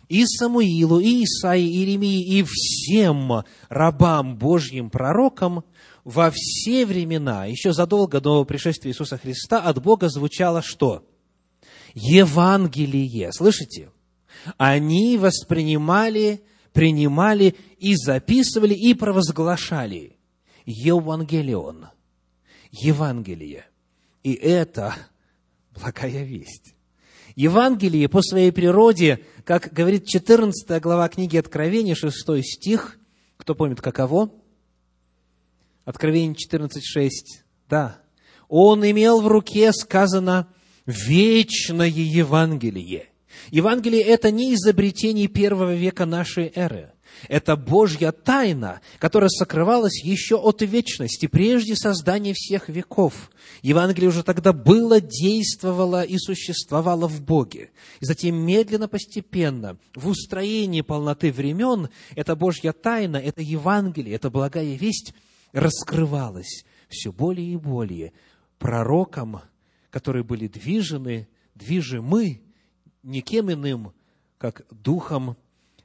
и 0.08 0.26
Самуилу, 0.26 1.00
и 1.00 1.24
Исаии, 1.24 1.66
и 1.66 1.78
Иеремии, 1.78 2.40
и 2.40 2.44
всем 2.44 3.44
рабам 3.70 4.38
Божьим 4.38 4.90
пророкам 4.90 5.64
во 6.04 6.32
все 6.32 6.86
времена, 6.86 7.46
еще 7.46 7.74
задолго 7.74 8.22
до 8.22 8.46
пришествия 8.46 8.92
Иисуса 8.92 9.18
Христа, 9.18 9.62
от 9.62 9.82
Бога 9.82 10.10
звучало 10.10 10.62
что? 10.62 11.04
Евангелие. 11.96 13.32
Слышите? 13.32 13.90
Они 14.58 15.18
воспринимали, 15.18 16.44
принимали 16.74 17.56
и 17.80 17.96
записывали, 17.96 18.76
и 18.76 18.94
провозглашали 18.94 20.18
Евангелион. 20.66 21.88
Евангелие. 22.72 23.66
И 24.24 24.34
это 24.34 24.96
благая 25.72 26.24
весть. 26.24 26.76
Евангелие 27.36 28.08
по 28.10 28.22
своей 28.22 28.52
природе, 28.52 29.26
как 29.44 29.74
говорит 29.74 30.06
14 30.06 30.82
глава 30.82 31.08
книги 31.10 31.38
Откровения, 31.38 31.96
6 31.96 32.44
стих, 32.44 33.00
кто 33.38 33.56
помнит, 33.56 33.82
каково? 33.82 34.32
Откровение 35.86 36.36
14.6. 36.36 37.10
Да. 37.70 38.02
Он 38.48 38.84
имел 38.90 39.22
в 39.22 39.28
руке, 39.28 39.72
сказано, 39.72 40.48
вечное 40.86 41.88
Евангелие. 41.88 43.10
Евангелие– 43.52 44.02
это 44.04 44.32
не 44.32 44.54
изобретение 44.54 45.28
первого 45.28 45.76
века 45.76 46.06
нашей 46.06 46.52
эры. 46.56 46.92
Это 47.30 47.56
Божья 47.56 48.12
тайна, 48.12 48.82
которая 49.00 49.30
сокрывалась 49.30 50.04
еще 50.04 50.36
от 50.36 50.62
вечности, 50.62 51.28
прежде 51.28 51.76
создания 51.76 52.34
всех 52.34 52.68
веков. 52.68 53.32
Евангелие 53.62 54.10
уже 54.10 54.24
тогда 54.24 54.52
было, 54.52 55.00
действовало 55.00 56.04
и 56.04 56.18
существовало 56.18 57.08
в 57.08 57.22
Боге. 57.22 57.72
И 58.02 58.06
затем 58.06 58.36
медленно, 58.36 58.88
постепенно, 58.88 59.78
в 59.96 60.08
устроении 60.08 60.82
полноты 60.82 61.32
времен, 61.32 61.90
эта 62.16 62.36
Божья 62.36 62.74
тайна, 62.74 63.18
это 63.18 63.42
Евангелие, 63.42 64.16
это 64.16 64.30
благая 64.30 64.76
весть 64.76 65.14
раскрывалось 65.54 66.66
все 66.90 67.12
более 67.12 67.54
и 67.54 67.58
более 67.58 68.12
пророкам, 68.60 69.42
которые 69.96 70.26
были 70.26 70.50
движены, 70.50 71.26
движимы 71.54 72.42
никем 73.02 73.50
иным, 73.50 73.94
как 74.38 74.66
Духом 74.70 75.38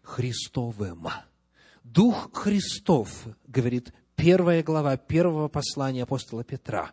Христовым. 0.02 1.06
Дух 1.84 2.28
Христов, 2.32 3.28
говорит 3.46 3.94
первая 4.16 4.64
глава 4.64 4.96
первого 4.96 5.46
послания 5.46 6.02
апостола 6.02 6.42
Петра, 6.42 6.90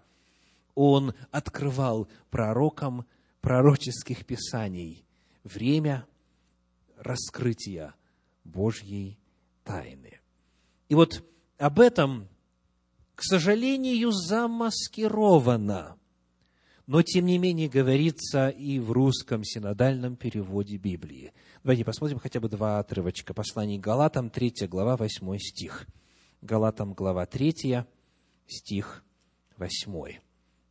он 0.75 1.15
открывал 1.31 2.07
пророкам 2.29 3.07
пророческих 3.41 4.23
писаний 4.23 5.03
время 5.43 6.05
раскрытия 6.97 7.95
Божьей 8.43 9.17
тайны. 9.63 10.19
И 10.87 10.93
вот 10.93 11.25
об 11.57 11.79
этом 11.79 12.29
к 13.15 13.23
сожалению, 13.23 14.11
замаскировано. 14.11 15.97
Но, 16.87 17.01
тем 17.01 17.25
не 17.25 17.37
менее, 17.37 17.67
говорится 17.67 18.47
и 18.47 18.79
в 18.79 18.93
русском 18.93 19.43
синодальном 19.43 20.15
переводе 20.15 20.77
Библии. 20.77 21.33
Давайте 21.61 21.83
посмотрим 21.83 22.17
хотя 22.17 22.39
бы 22.39 22.47
два 22.47 22.79
отрывочка. 22.79 23.33
Послание 23.33 23.77
Галатам, 23.77 24.29
3 24.29 24.67
глава, 24.67 24.95
8 24.95 25.37
стих. 25.37 25.85
Галатам, 26.41 26.93
глава 26.93 27.25
3, 27.25 27.83
стих 28.47 29.03
8. 29.57 30.19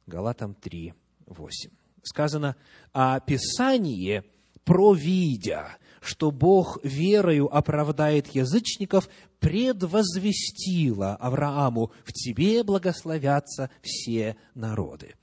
Галатам 0.07 0.55
3, 0.55 0.95
8. 1.27 1.71
Сказано, 2.03 2.57
а 2.95 3.21
Писание, 3.21 4.25
провидя, 4.65 5.77
что 6.01 6.31
Бог 6.31 6.79
верою 6.83 7.55
оправдает 7.55 8.29
язычников, 8.29 9.11
предвозвестила 9.39 11.15
Аврааму, 11.17 11.93
в 12.05 12.15
тебе 12.15 12.65
благословятся 12.65 13.69
все 13.83 14.37
народы. 14.55 15.15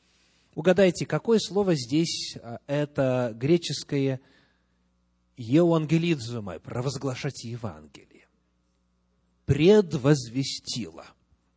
Угадайте, 0.55 1.05
какое 1.05 1.39
слово 1.39 1.75
здесь 1.75 2.37
а, 2.41 2.59
это 2.67 3.33
греческое 3.35 4.21
евангелизума, 5.35 6.59
провозглашать 6.59 7.43
Евангелие. 7.43 8.27
Предвозвестила. 9.45 11.05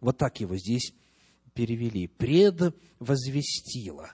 Вот 0.01 0.17
так 0.17 0.41
его 0.41 0.57
здесь 0.57 0.93
перевели. 1.53 2.09
Предвозвестила. 2.09 4.13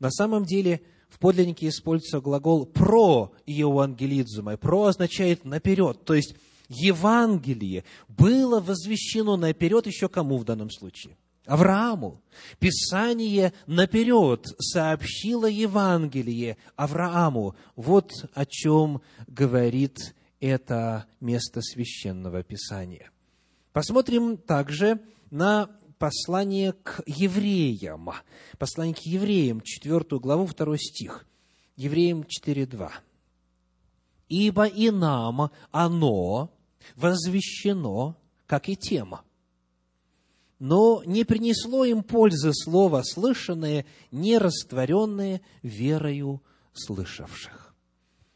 На 0.00 0.10
самом 0.10 0.44
деле, 0.44 0.82
в 1.08 1.20
подлиннике 1.20 1.68
используется 1.68 2.20
глагол 2.20 2.66
«про 2.66 3.32
евангелизума». 3.46 4.56
«Про» 4.56 4.86
означает 4.86 5.44
«наперед», 5.44 6.04
то 6.04 6.14
есть 6.14 6.34
Евангелие 6.68 7.84
было 8.08 8.60
возвещено 8.60 9.36
наперед 9.36 9.86
еще 9.86 10.08
кому 10.08 10.38
в 10.38 10.44
данном 10.44 10.70
случае? 10.70 11.16
Аврааму. 11.46 12.22
Писание 12.58 13.52
наперед 13.66 14.46
сообщило 14.58 15.46
Евангелие 15.46 16.56
Аврааму. 16.76 17.54
Вот 17.76 18.12
о 18.32 18.46
чем 18.46 19.02
говорит 19.26 20.14
это 20.40 21.06
место 21.20 21.60
священного 21.60 22.42
Писания. 22.42 23.10
Посмотрим 23.72 24.36
также 24.36 25.00
на 25.30 25.68
послание 25.98 26.72
к 26.72 27.02
евреям. 27.06 28.10
Послание 28.58 28.94
к 28.94 29.00
евреям, 29.00 29.60
4 29.60 30.04
главу, 30.18 30.46
2 30.46 30.76
стих. 30.78 31.26
Евреям 31.76 32.22
4.2. 32.22 32.90
«Ибо 34.28 34.66
и 34.66 34.90
нам 34.90 35.50
оно 35.70 36.50
возвещено, 36.94 38.16
как 38.46 38.68
и 38.68 38.76
тема, 38.76 39.22
но 40.58 41.02
не 41.04 41.24
принесло 41.24 41.84
им 41.84 42.02
пользы 42.02 42.52
слово 42.52 43.02
слышанное, 43.02 43.86
не 44.10 44.38
растворенное 44.38 45.40
верою 45.62 46.42
слышавших. 46.72 47.74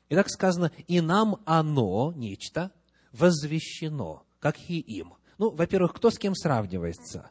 И 0.09 0.15
так 0.15 0.31
сказано, 0.31 0.73
и 0.87 1.01
нам 1.01 1.41
оно, 1.45 2.13
нечто, 2.17 2.73
возвещено, 3.13 4.25
как 4.41 4.59
и 4.69 4.79
им. 4.79 5.15
Ну, 5.39 5.51
во-первых, 5.51 5.95
кто 5.95 6.11
с 6.11 6.19
кем 6.19 6.35
сравнивается? 6.35 7.31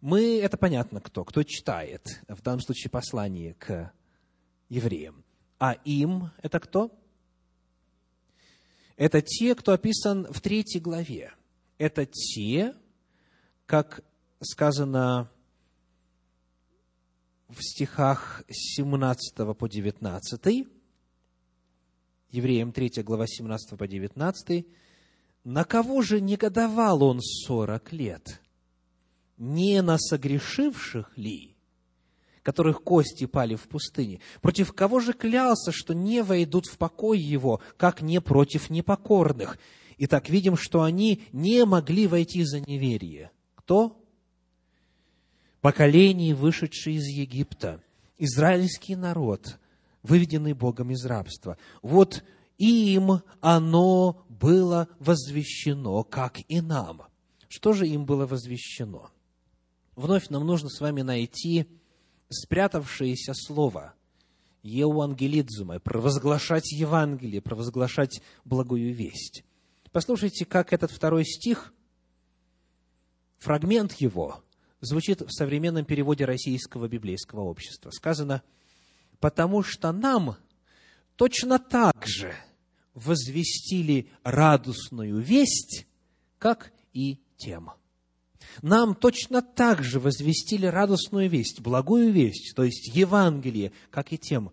Мы, 0.00 0.38
это 0.40 0.56
понятно 0.56 1.00
кто, 1.00 1.24
кто 1.24 1.42
читает, 1.42 2.20
в 2.28 2.42
данном 2.42 2.60
случае 2.60 2.90
послание 2.90 3.54
к 3.54 3.92
евреям. 4.68 5.24
А 5.58 5.72
им 5.84 6.30
это 6.42 6.58
кто? 6.58 6.90
Это 8.96 9.22
те, 9.22 9.54
кто 9.54 9.72
описан 9.72 10.26
в 10.30 10.40
третьей 10.40 10.80
главе. 10.80 11.32
Это 11.78 12.06
те, 12.06 12.74
как 13.66 14.02
сказано 14.40 15.30
в 17.48 17.62
стихах 17.62 18.42
с 18.48 18.76
17 18.76 19.56
по 19.56 19.68
19, 19.68 20.66
Евреям 22.30 22.72
3 22.72 23.02
глава 23.02 23.26
17 23.26 23.76
по 23.76 23.88
19, 23.88 24.66
«На 25.44 25.64
кого 25.64 26.02
же 26.02 26.20
негодовал 26.20 27.02
он 27.02 27.20
сорок 27.20 27.92
лет? 27.92 28.40
Не 29.36 29.82
на 29.82 29.98
согрешивших 29.98 31.16
ли, 31.16 31.56
которых 32.42 32.82
кости 32.82 33.26
пали 33.26 33.56
в 33.56 33.68
пустыне? 33.68 34.20
Против 34.42 34.72
кого 34.72 35.00
же 35.00 35.12
клялся, 35.12 35.72
что 35.72 35.92
не 35.92 36.22
войдут 36.22 36.66
в 36.66 36.78
покой 36.78 37.18
его, 37.18 37.60
как 37.76 38.00
не 38.00 38.20
против 38.20 38.70
непокорных? 38.70 39.58
Итак, 39.98 40.28
видим, 40.28 40.56
что 40.56 40.82
они 40.82 41.24
не 41.32 41.64
могли 41.64 42.06
войти 42.06 42.44
за 42.44 42.60
неверие. 42.60 43.32
Кто? 43.56 43.99
Поколений, 45.60 46.34
вышедшие 46.34 46.96
из 46.96 47.06
Египта, 47.06 47.82
израильский 48.18 48.96
народ, 48.96 49.58
выведенный 50.02 50.52
Богом 50.52 50.90
из 50.90 51.04
рабства. 51.04 51.58
Вот 51.82 52.24
им 52.58 53.22
оно 53.40 54.24
было 54.28 54.88
возвещено, 54.98 56.02
как 56.04 56.40
и 56.48 56.60
нам. 56.60 57.02
Что 57.48 57.72
же 57.72 57.86
им 57.86 58.04
было 58.04 58.26
возвещено? 58.26 59.10
Вновь 59.96 60.28
нам 60.28 60.46
нужно 60.46 60.68
с 60.68 60.80
вами 60.80 61.02
найти 61.02 61.66
спрятавшееся 62.28 63.34
слово 63.34 63.94
Евангелидзума, 64.62 65.80
провозглашать 65.80 66.70
Евангелие, 66.72 67.40
провозглашать 67.40 68.22
благую 68.44 68.94
весть. 68.94 69.44
Послушайте, 69.90 70.44
как 70.44 70.72
этот 70.72 70.90
второй 70.92 71.24
стих, 71.24 71.72
фрагмент 73.38 73.94
его, 73.94 74.44
звучит 74.80 75.20
в 75.20 75.30
современном 75.30 75.84
переводе 75.84 76.24
Российского 76.24 76.88
библейского 76.88 77.40
общества. 77.40 77.90
Сказано, 77.90 78.42
потому 79.18 79.62
что 79.62 79.92
нам 79.92 80.36
точно 81.16 81.58
так 81.58 82.06
же 82.06 82.34
возвестили 82.94 84.08
радостную 84.24 85.20
весть, 85.20 85.86
как 86.38 86.72
и 86.92 87.18
тем. 87.36 87.70
Нам 88.62 88.94
точно 88.94 89.42
так 89.42 89.82
же 89.84 90.00
возвестили 90.00 90.66
радостную 90.66 91.28
весть, 91.28 91.60
благую 91.60 92.12
весть, 92.12 92.54
то 92.56 92.64
есть 92.64 92.94
Евангелие, 92.94 93.72
как 93.90 94.12
и 94.12 94.18
тем. 94.18 94.50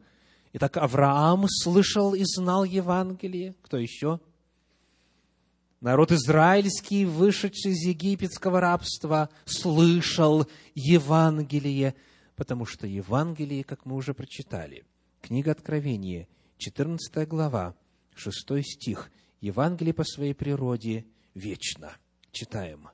Итак, 0.53 0.77
Авраам 0.77 1.45
слышал 1.47 2.13
и 2.13 2.23
знал 2.23 2.63
Евангелие. 2.63 3.55
Кто 3.61 3.77
еще? 3.77 4.19
Народ 5.79 6.11
израильский, 6.11 7.05
вышедший 7.05 7.71
из 7.71 7.85
египетского 7.85 8.59
рабства, 8.59 9.29
слышал 9.45 10.47
Евангелие, 10.73 11.93
потому 12.35 12.65
что 12.65 12.87
Евангелие, 12.87 13.63
как 13.63 13.85
мы 13.85 13.95
уже 13.95 14.15
прочитали, 14.15 14.85
книга 15.21 15.51
Откровения, 15.51 16.27
14 16.57 17.27
глава, 17.27 17.75
6 18.15 18.63
стих, 18.63 19.11
Евангелие 19.39 19.93
по 19.93 20.03
своей 20.03 20.33
природе 20.33 21.05
вечно. 21.35 21.91
Читаем. 22.31 22.89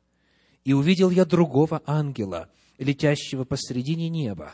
«И 0.66 0.74
увидел 0.74 1.10
я 1.10 1.24
другого 1.24 1.82
ангела, 1.86 2.50
летящего 2.78 3.46
посредине 3.46 4.10
неба, 4.10 4.54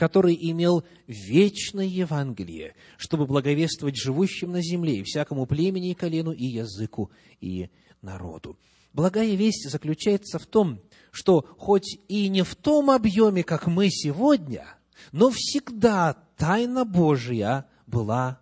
который 0.00 0.34
имел 0.34 0.82
вечное 1.06 1.84
Евангелие, 1.84 2.74
чтобы 2.96 3.26
благовествовать 3.26 3.98
живущим 3.98 4.50
на 4.52 4.62
земле 4.62 4.96
и 4.96 5.02
всякому 5.02 5.44
племени 5.44 5.90
и 5.90 5.94
колену 5.94 6.32
и 6.32 6.46
языку 6.46 7.10
и 7.42 7.68
народу. 8.00 8.58
Благая 8.94 9.34
весть 9.34 9.68
заключается 9.68 10.38
в 10.38 10.46
том, 10.46 10.80
что 11.10 11.42
хоть 11.58 11.98
и 12.08 12.28
не 12.28 12.44
в 12.44 12.56
том 12.56 12.88
объеме, 12.90 13.44
как 13.44 13.66
мы 13.66 13.90
сегодня, 13.90 14.74
но 15.12 15.30
всегда 15.30 16.14
тайна 16.38 16.86
Божья 16.86 17.66
была 17.86 18.40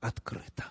открыта. 0.00 0.70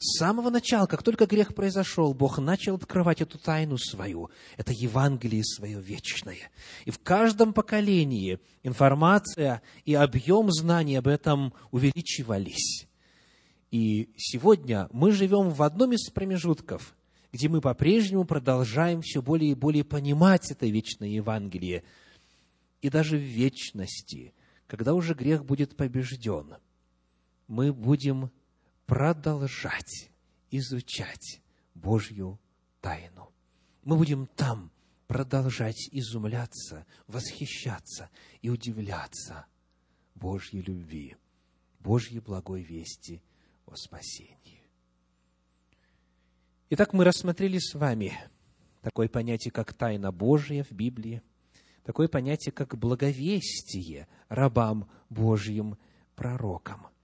С 0.00 0.18
самого 0.18 0.48
начала, 0.50 0.86
как 0.86 1.02
только 1.02 1.26
грех 1.26 1.56
произошел, 1.56 2.14
Бог 2.14 2.38
начал 2.38 2.76
открывать 2.76 3.20
эту 3.20 3.36
тайну 3.36 3.76
свою, 3.78 4.30
это 4.56 4.72
Евангелие 4.72 5.42
свое 5.42 5.80
вечное. 5.80 6.52
И 6.84 6.92
в 6.92 7.00
каждом 7.00 7.52
поколении 7.52 8.38
информация 8.62 9.60
и 9.84 9.94
объем 9.94 10.52
знаний 10.52 10.94
об 10.94 11.08
этом 11.08 11.52
увеличивались. 11.72 12.86
И 13.72 14.08
сегодня 14.16 14.88
мы 14.92 15.10
живем 15.10 15.50
в 15.50 15.64
одном 15.64 15.92
из 15.92 16.08
промежутков, 16.10 16.96
где 17.32 17.48
мы 17.48 17.60
по-прежнему 17.60 18.24
продолжаем 18.24 19.02
все 19.02 19.20
более 19.20 19.50
и 19.50 19.56
более 19.56 19.82
понимать 19.82 20.48
это 20.52 20.66
вечное 20.66 21.08
Евангелие. 21.08 21.82
И 22.82 22.88
даже 22.88 23.16
в 23.16 23.22
вечности, 23.22 24.32
когда 24.68 24.94
уже 24.94 25.14
грех 25.14 25.44
будет 25.44 25.76
побежден, 25.76 26.54
мы 27.48 27.72
будем 27.72 28.30
продолжать 28.88 30.10
изучать 30.50 31.42
Божью 31.74 32.40
тайну. 32.80 33.30
Мы 33.84 33.98
будем 33.98 34.26
там 34.28 34.72
продолжать 35.06 35.90
изумляться, 35.92 36.86
восхищаться 37.06 38.08
и 38.40 38.48
удивляться 38.48 39.46
Божьей 40.14 40.62
любви, 40.62 41.16
Божьей 41.80 42.20
благой 42.20 42.62
вести 42.62 43.22
о 43.66 43.76
спасении. 43.76 44.64
Итак, 46.70 46.94
мы 46.94 47.04
рассмотрели 47.04 47.58
с 47.58 47.74
вами 47.74 48.18
такое 48.80 49.08
понятие, 49.08 49.52
как 49.52 49.74
тайна 49.74 50.12
Божия 50.12 50.64
в 50.64 50.72
Библии, 50.72 51.20
такое 51.84 52.08
понятие, 52.08 52.52
как 52.52 52.78
благовестие 52.78 54.08
рабам 54.30 54.90
Божьим 55.10 55.76
пророкам– 56.14 56.86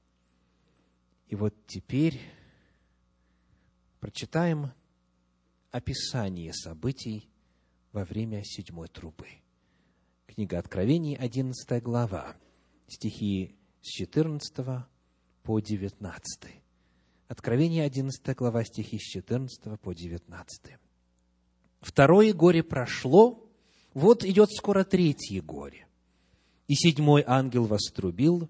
и 1.35 1.37
вот 1.37 1.53
теперь 1.67 2.21
прочитаем 3.99 4.71
описание 5.73 6.53
событий 6.55 7.29
во 7.91 8.05
время 8.05 8.45
седьмой 8.45 8.87
трубы. 8.87 9.27
Книга 10.29 10.61
Откровений, 10.61 11.17
11 11.17 11.83
глава, 11.83 12.37
стихи 12.87 13.57
с 13.83 13.89
14 13.89 14.87
по 15.43 15.59
19. 15.59 16.53
Откровение, 17.27 17.83
11 17.83 18.37
глава, 18.37 18.63
стихи 18.63 19.01
с 19.01 19.03
14 19.03 19.81
по 19.81 19.93
19. 19.93 20.79
Второе 21.81 22.33
горе 22.33 22.63
прошло, 22.63 23.45
вот 23.93 24.25
идет 24.25 24.53
скоро 24.53 24.85
третье 24.85 25.43
горе. 25.43 25.89
И 26.69 26.77
седьмой 26.77 27.25
ангел 27.27 27.65
вострубил, 27.65 28.49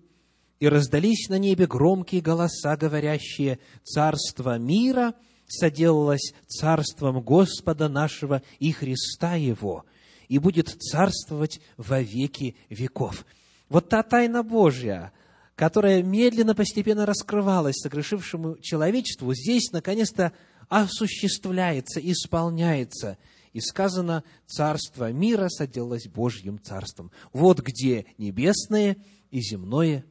и 0.65 0.69
раздались 0.69 1.29
на 1.29 1.39
небе 1.39 1.67
громкие 1.67 2.23
голоса, 2.23 2.75
говорящие, 2.79 3.59
«Царство 3.83 4.57
мира 4.59 5.13
соделалось 5.47 6.33
царством 6.47 7.21
Господа 7.21 7.91
нашего 7.91 8.41
и 8.61 8.73
Христа 8.73 9.35
Его, 9.35 9.85
и 10.29 10.39
будет 10.39 10.71
царствовать 10.71 11.61
во 11.77 12.01
веки 12.01 12.57
веков». 12.71 13.27
Вот 13.69 13.91
та 13.91 14.03
тайна 14.03 14.43
Божья, 14.43 15.13
которая 15.55 16.03
медленно, 16.03 16.55
постепенно 16.55 17.05
раскрывалась 17.05 17.77
согрешившему 17.77 18.57
человечеству, 18.63 19.35
здесь, 19.35 19.71
наконец-то, 19.71 20.33
осуществляется, 20.71 22.01
исполняется. 22.01 23.19
И 23.53 23.61
сказано, 23.61 24.25
царство 24.47 25.13
мира 25.13 25.51
соделалось 25.51 26.07
Божьим 26.07 26.59
царством. 26.59 27.13
Вот 27.35 27.61
где 27.61 28.07
небесное 28.17 28.97
и 29.31 29.43
земное 29.43 30.07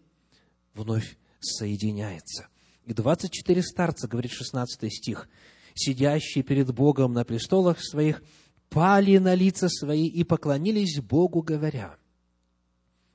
вновь 0.74 1.18
соединяется. 1.40 2.48
И 2.86 2.94
24 2.94 3.62
старца, 3.62 4.08
говорит 4.08 4.32
16 4.32 4.94
стих, 4.94 5.30
сидящие 5.74 6.44
перед 6.44 6.74
Богом 6.74 7.14
на 7.14 7.24
престолах 7.24 7.82
своих, 7.82 8.22
пали 8.70 9.18
на 9.18 9.36
лица 9.36 9.70
свои 9.70 10.08
и 10.08 10.24
поклонились 10.24 11.00
Богу, 11.00 11.42
говоря, 11.42 11.98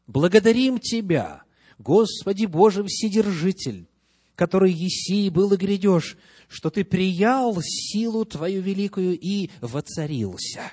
«Благодарим 0.07 0.79
Тебя, 0.79 1.43
Господи 1.79 2.47
Боже 2.47 2.85
Вседержитель, 2.85 3.89
который 4.37 4.73
еси 4.73 5.27
и 5.27 5.31
был 5.31 5.53
и 5.53 5.57
грядешь, 5.57 6.17
что 6.49 6.71
Ты 6.71 6.85
приял 6.85 7.61
силу 7.61 8.25
Твою 8.25 8.63
великую 8.63 9.19
и 9.19 9.51
воцарился». 9.61 10.73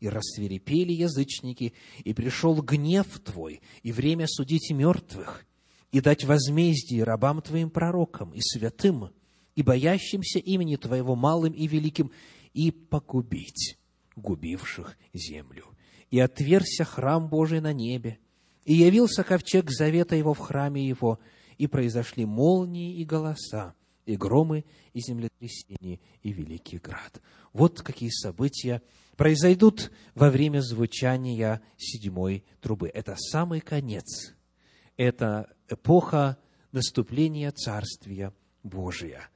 И 0.00 0.08
рассверепели 0.08 0.92
язычники, 0.92 1.72
и 2.04 2.12
пришел 2.12 2.60
гнев 2.60 3.06
Твой, 3.24 3.62
и 3.82 3.90
время 3.90 4.26
судить 4.28 4.70
мертвых, 4.70 5.46
и 5.94 6.00
дать 6.00 6.24
возмездие 6.24 7.04
рабам 7.04 7.40
Твоим 7.40 7.70
пророкам 7.70 8.32
и 8.32 8.40
святым, 8.40 9.10
и 9.54 9.62
боящимся 9.62 10.40
имени 10.40 10.74
Твоего 10.74 11.14
малым 11.14 11.52
и 11.52 11.68
великим, 11.68 12.10
и 12.52 12.72
погубить 12.72 13.78
губивших 14.16 14.96
землю. 15.12 15.66
И 16.10 16.18
отверся 16.18 16.84
храм 16.84 17.28
Божий 17.28 17.60
на 17.60 17.72
небе, 17.72 18.18
и 18.64 18.74
явился 18.74 19.22
ковчег 19.22 19.70
завета 19.70 20.16
его 20.16 20.34
в 20.34 20.40
храме 20.40 20.84
его, 20.84 21.20
и 21.58 21.68
произошли 21.68 22.24
молнии 22.24 22.96
и 22.96 23.04
голоса, 23.04 23.74
и 24.04 24.16
громы, 24.16 24.64
и 24.94 24.98
землетрясения, 24.98 26.00
и 26.24 26.32
великий 26.32 26.78
град. 26.78 27.22
Вот 27.52 27.82
какие 27.82 28.10
события 28.10 28.82
произойдут 29.16 29.92
во 30.16 30.28
время 30.30 30.58
звучания 30.58 31.62
седьмой 31.76 32.44
трубы. 32.60 32.88
Это 32.88 33.14
самый 33.16 33.60
конец 33.60 34.34
это 34.96 35.53
эпоха 35.68 36.38
наступления 36.72 37.50
Царствия 37.50 38.32
Божия. 38.62 39.28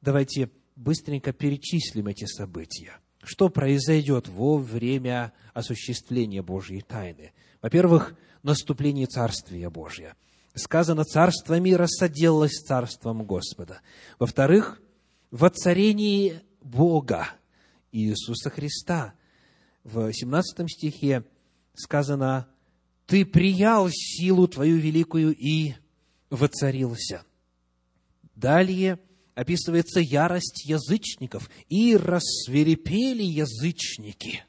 Давайте 0.00 0.50
быстренько 0.76 1.32
перечислим 1.32 2.08
эти 2.08 2.24
события. 2.24 2.98
Что 3.22 3.48
произойдет 3.48 4.28
во 4.28 4.56
время 4.58 5.32
осуществления 5.52 6.42
Божьей 6.42 6.80
тайны? 6.80 7.32
Во-первых, 7.60 8.14
наступление 8.42 9.06
Царствия 9.06 9.68
Божия. 9.68 10.14
Сказано, 10.54 11.04
Царство 11.04 11.58
мира 11.58 11.86
соделалось 11.86 12.62
Царством 12.62 13.24
Господа. 13.24 13.80
Во-вторых, 14.18 14.80
воцарение 15.30 16.42
Бога 16.62 17.28
Иисуса 17.92 18.50
Христа. 18.50 19.14
В 19.84 20.12
17 20.12 20.70
стихе 20.70 21.24
сказано, 21.74 22.48
ты 23.06 23.24
приял 23.24 23.88
силу 23.90 24.48
твою 24.48 24.78
великую 24.78 25.34
и 25.34 25.74
воцарился. 26.28 27.24
Далее 28.34 28.98
описывается 29.34 30.00
ярость 30.00 30.64
язычников, 30.64 31.48
и 31.68 31.96
рассверепели 31.96 33.22
язычники. 33.22 34.44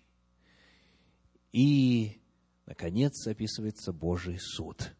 И, 1.52 2.20
наконец, 2.66 3.28
описывается 3.28 3.94
Божий 3.94 4.40
суд. 4.40 4.94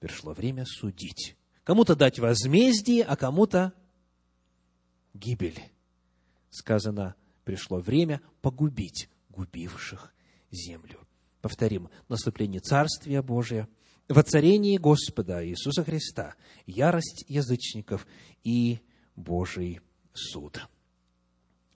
Пришло 0.00 0.32
время 0.32 0.64
судить. 0.66 1.36
Кому-то 1.64 1.94
дать 1.96 2.18
возмездие, 2.18 3.04
а 3.04 3.16
кому-то 3.16 3.72
гибель. 5.14 5.60
Сказано, 6.50 7.14
пришло 7.44 7.78
время 7.78 8.20
погубить 8.40 9.08
губивших 9.28 10.14
землю 10.50 11.07
повторим, 11.40 11.88
наступление 12.08 12.60
Царствия 12.60 13.22
Божия, 13.22 13.68
воцарение 14.08 14.78
Господа 14.78 15.46
Иисуса 15.46 15.84
Христа, 15.84 16.34
ярость 16.66 17.24
язычников 17.28 18.06
и 18.42 18.80
Божий 19.16 19.80
суд. 20.12 20.68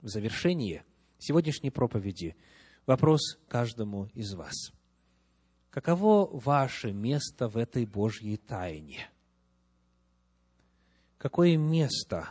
В 0.00 0.08
завершение 0.08 0.84
сегодняшней 1.18 1.70
проповеди 1.70 2.36
вопрос 2.86 3.38
каждому 3.48 4.06
из 4.14 4.34
вас. 4.34 4.72
Каково 5.70 6.26
ваше 6.26 6.92
место 6.92 7.48
в 7.48 7.56
этой 7.56 7.86
Божьей 7.86 8.36
тайне? 8.36 9.08
Какое 11.18 11.56
место 11.56 12.28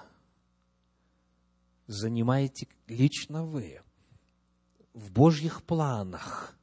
занимаете 1.87 2.67
лично 2.87 3.45
вы 3.45 3.81
в 4.93 5.11
Божьих 5.11 5.63
планах– 5.63 6.57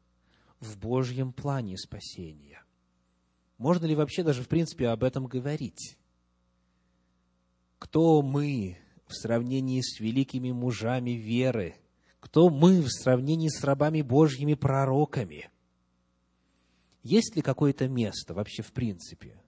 в 0.61 0.79
Божьем 0.79 1.33
плане 1.33 1.77
спасения. 1.77 2.63
Можно 3.59 3.87
ли 3.87 3.95
вообще 3.95 4.23
даже, 4.23 4.43
в 4.43 4.49
принципе, 4.49 4.89
об 4.89 5.03
этом 5.03 5.27
говорить? 5.27 5.97
Кто 7.79 8.23
мы 8.23 8.79
в 9.07 9.15
сравнении 9.15 9.81
с 9.81 10.01
великими 10.01 10.53
мужами 10.53 11.13
веры? 11.13 11.77
Кто 12.21 12.49
мы 12.51 12.83
в 12.83 12.89
сравнении 12.89 13.49
с 13.49 13.63
рабами 13.65 14.03
Божьими 14.03 14.55
пророками? 14.55 15.51
Есть 17.03 17.37
ли 17.37 17.43
какое-то 17.43 17.89
место 17.89 18.35
вообще 18.35 18.63
в 18.63 18.73
принципе 18.73 19.41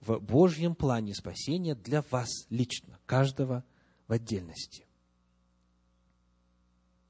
в 0.00 0.18
Божьем 0.18 0.74
плане 0.74 1.14
спасения 1.14 1.74
для 1.74 2.02
вас 2.10 2.28
лично, 2.50 2.98
каждого 3.06 3.64
в 4.06 4.12
отдельности? 4.12 4.86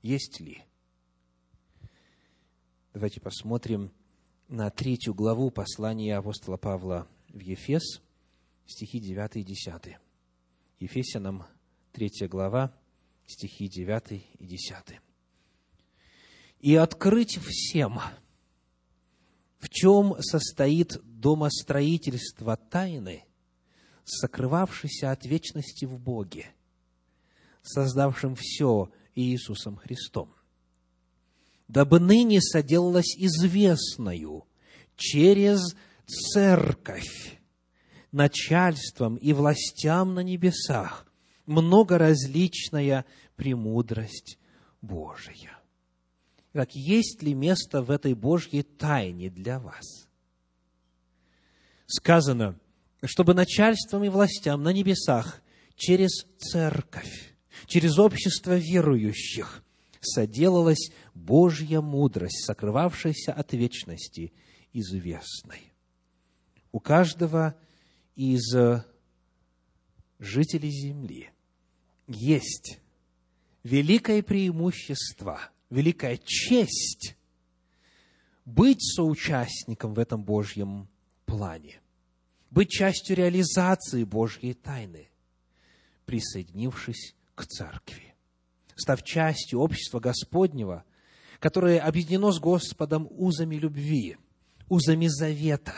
Есть 0.02 0.40
ли? 0.40 0.67
Давайте 2.98 3.20
посмотрим 3.20 3.92
на 4.48 4.70
третью 4.70 5.14
главу 5.14 5.52
послания 5.52 6.16
апостола 6.16 6.56
Павла 6.56 7.06
в 7.28 7.38
Ефес, 7.38 8.02
стихи 8.66 8.98
9 8.98 9.36
и 9.36 9.44
10. 9.44 9.98
Ефесянам, 10.80 11.44
третья 11.92 12.26
глава, 12.26 12.74
стихи 13.24 13.68
9 13.68 14.24
и 14.40 14.44
10. 14.44 15.00
«И 16.58 16.74
открыть 16.74 17.38
всем, 17.40 18.00
в 19.60 19.68
чем 19.68 20.16
состоит 20.18 20.98
домостроительство 21.04 22.56
тайны, 22.56 23.26
сокрывавшейся 24.02 25.12
от 25.12 25.24
вечности 25.24 25.84
в 25.84 26.00
Боге, 26.00 26.46
создавшим 27.62 28.34
все 28.34 28.90
Иисусом 29.14 29.76
Христом, 29.76 30.34
дабы 31.68 32.00
ныне 32.00 32.40
соделалась 32.40 33.14
известною 33.16 34.44
через 34.96 35.60
церковь 36.06 37.38
начальством 38.10 39.16
и 39.16 39.32
властям 39.34 40.14
на 40.14 40.20
небесах 40.20 41.06
многоразличная 41.46 43.04
премудрость 43.36 44.38
Божия. 44.80 45.58
Итак, 46.54 46.70
есть 46.72 47.22
ли 47.22 47.34
место 47.34 47.82
в 47.82 47.90
этой 47.90 48.14
Божьей 48.14 48.62
тайне 48.62 49.30
для 49.30 49.58
вас? 49.58 50.08
Сказано, 51.86 52.58
чтобы 53.04 53.34
начальством 53.34 54.04
и 54.04 54.08
властям 54.08 54.62
на 54.62 54.72
небесах 54.72 55.42
через 55.76 56.26
церковь, 56.38 57.36
через 57.66 57.98
общество 57.98 58.56
верующих 58.56 59.62
соделалась 60.00 60.90
Божья 61.14 61.80
мудрость, 61.80 62.44
сокрывавшаяся 62.44 63.32
от 63.32 63.52
вечности, 63.52 64.32
известной. 64.72 65.72
У 66.72 66.80
каждого 66.80 67.56
из 68.14 68.54
жителей 70.18 70.70
земли 70.70 71.30
есть 72.06 72.80
великое 73.62 74.22
преимущество, 74.22 75.40
великая 75.70 76.18
честь 76.24 77.16
быть 78.44 78.82
соучастником 78.82 79.94
в 79.94 79.98
этом 79.98 80.24
Божьем 80.24 80.88
плане, 81.26 81.80
быть 82.50 82.70
частью 82.70 83.16
реализации 83.16 84.04
Божьей 84.04 84.54
тайны, 84.54 85.10
присоединившись 86.06 87.14
к 87.34 87.46
церкви 87.46 88.07
став 88.80 89.02
частью 89.02 89.60
общества 89.60 90.00
Господнего, 90.00 90.84
которое 91.40 91.80
объединено 91.80 92.32
с 92.32 92.38
Господом 92.38 93.08
узами 93.10 93.56
любви, 93.56 94.16
узами 94.68 95.06
завета. 95.06 95.74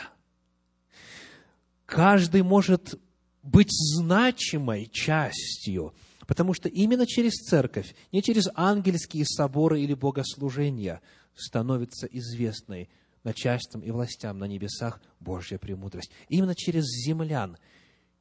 каждый 1.87 2.43
может 2.43 2.99
быть 3.43 3.71
значимой 3.71 4.87
частью, 4.87 5.95
потому 6.27 6.55
что 6.55 6.69
именно 6.69 7.07
через 7.07 7.33
церковь, 7.35 7.95
не 8.13 8.23
через 8.23 8.49
ангельские 8.55 9.25
соборы 9.27 9.81
или 9.81 9.95
богослужения 9.95 11.01
становится 11.35 12.07
известной 12.07 12.89
начальством 13.25 13.83
и 13.83 13.91
властям 13.91 14.39
на 14.39 14.45
небесах 14.45 15.01
Божья 15.19 15.59
премудрость. 15.59 16.11
Именно 16.29 16.55
через 16.55 16.85
землян, 16.85 17.57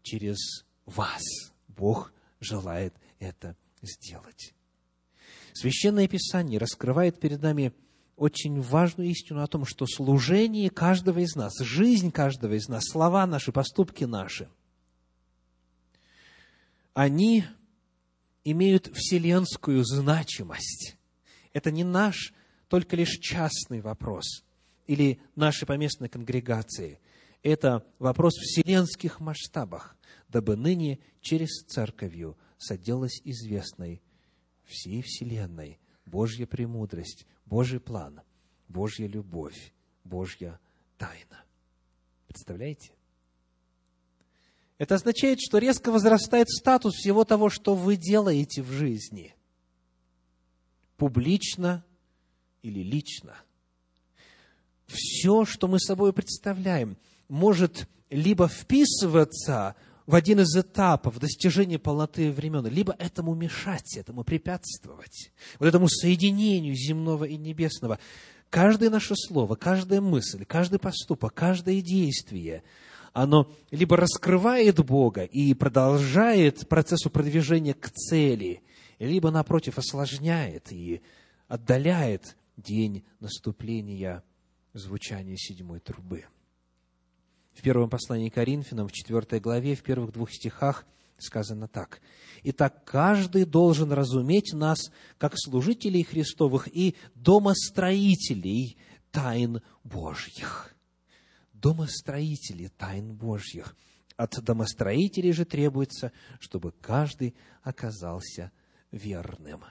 через 0.02 0.66
вас 0.86 1.24
Бог 1.68 2.14
желает 2.40 2.94
это 3.20 3.56
сделать. 3.82 4.54
Священное 5.60 6.08
Писание 6.08 6.58
раскрывает 6.58 7.20
перед 7.20 7.42
нами 7.42 7.74
очень 8.16 8.62
важную 8.62 9.10
истину 9.10 9.44
о 9.44 9.48
том, 9.48 9.66
что 9.66 9.86
служение 9.88 10.70
каждого 10.70 11.20
из 11.20 11.36
нас, 11.36 11.60
жизнь 11.60 12.12
каждого 12.12 12.54
из 12.54 12.70
нас, 12.70 12.86
слова 12.90 13.28
наши, 13.28 13.52
поступки 13.52 14.06
наши, 14.06 14.48
они 16.94 17.44
имеют 18.46 18.90
вселенскую 18.96 19.84
значимость. 19.84 20.96
Это 21.52 21.72
не 21.72 21.84
наш 21.84 22.34
только 22.70 22.96
лишь 22.96 23.20
частный 23.20 23.82
вопрос 23.82 24.46
или 24.88 25.20
нашей 25.36 25.66
поместной 25.66 26.08
конгрегации. 26.08 27.02
Это 27.44 27.86
вопрос 28.00 28.36
в 28.38 28.44
вселенских 28.44 29.20
масштабах, 29.20 29.98
дабы 30.30 30.56
ныне 30.56 31.00
через 31.20 31.66
церковью 31.68 32.38
соделалась 32.58 33.20
известной 33.26 34.02
всей 34.70 35.02
вселенной 35.02 35.80
Божья 36.06 36.46
премудрость, 36.46 37.26
Божий 37.46 37.80
план, 37.80 38.22
Божья 38.68 39.08
любовь, 39.08 39.74
Божья 40.04 40.60
тайна. 40.98 41.44
Представляете? 42.28 42.92
Это 44.78 44.96
означает, 44.96 45.40
что 45.42 45.58
резко 45.58 45.92
возрастает 45.92 46.50
статус 46.50 46.96
всего 46.96 47.26
того, 47.26 47.50
что 47.50 47.76
вы 47.76 47.98
делаете 47.98 48.62
в 48.62 48.72
жизни. 48.72 49.36
Публично 50.96 51.84
или 52.62 52.82
лично. 52.82 53.36
Все, 54.86 55.46
что 55.46 55.68
мы 55.68 55.80
собой 55.80 56.14
представляем, 56.14 56.98
может 57.28 57.88
либо 58.10 58.48
вписываться 58.48 59.76
в 60.10 60.16
один 60.16 60.40
из 60.40 60.58
этапов 60.58 61.20
достижения 61.20 61.78
полноты 61.78 62.32
времен, 62.32 62.66
либо 62.66 62.96
этому 62.98 63.36
мешать, 63.36 63.96
этому 63.96 64.24
препятствовать, 64.24 65.32
вот 65.60 65.68
этому 65.68 65.88
соединению 65.88 66.74
земного 66.74 67.26
и 67.26 67.38
небесного. 67.38 68.00
Каждое 68.50 68.90
наше 68.90 69.14
слово, 69.16 69.54
каждая 69.54 70.02
мысль, 70.02 70.46
каждый 70.46 70.80
поступок, 70.80 71.36
каждое 71.36 71.82
действие, 71.82 72.64
оно 73.14 73.52
либо 73.70 73.98
раскрывает 73.98 74.84
Бога 74.84 75.26
и 75.26 75.54
продолжает 75.54 76.68
процессу 76.68 77.12
продвижения 77.12 77.76
к 77.76 77.92
цели, 77.92 78.64
либо, 78.98 79.30
напротив, 79.30 79.78
осложняет 79.78 80.72
и 80.72 81.04
отдаляет 81.48 82.36
день 82.58 83.04
наступления 83.20 84.24
звучания 84.74 85.36
седьмой 85.38 85.80
трубы. 85.82 86.26
В 87.54 87.62
первом 87.62 87.90
послании 87.90 88.30
Коринфянам, 88.30 88.88
в 88.88 88.92
четвертой 88.92 89.40
главе, 89.40 89.76
в 89.76 89.84
первых 89.84 90.14
двух 90.14 90.32
стихах 90.32 90.86
сказано 91.18 91.68
так. 91.68 92.02
«Итак, 92.44 92.86
каждый 92.86 93.46
должен 93.46 93.92
разуметь 93.92 94.54
нас, 94.54 94.92
как 95.18 95.34
служителей 95.36 96.04
Христовых 96.04 96.68
и 96.74 96.96
домостроителей 97.16 98.78
тайн 99.12 99.62
Божьих». 99.84 100.74
Домостроители 101.54 102.68
тайн 102.78 103.14
Божьих. 103.14 103.76
От 104.16 104.42
домостроителей 104.42 105.34
же 105.34 105.44
требуется, 105.44 106.14
чтобы 106.40 106.72
каждый 106.72 107.36
оказался 107.62 108.52
верным. 108.92 109.66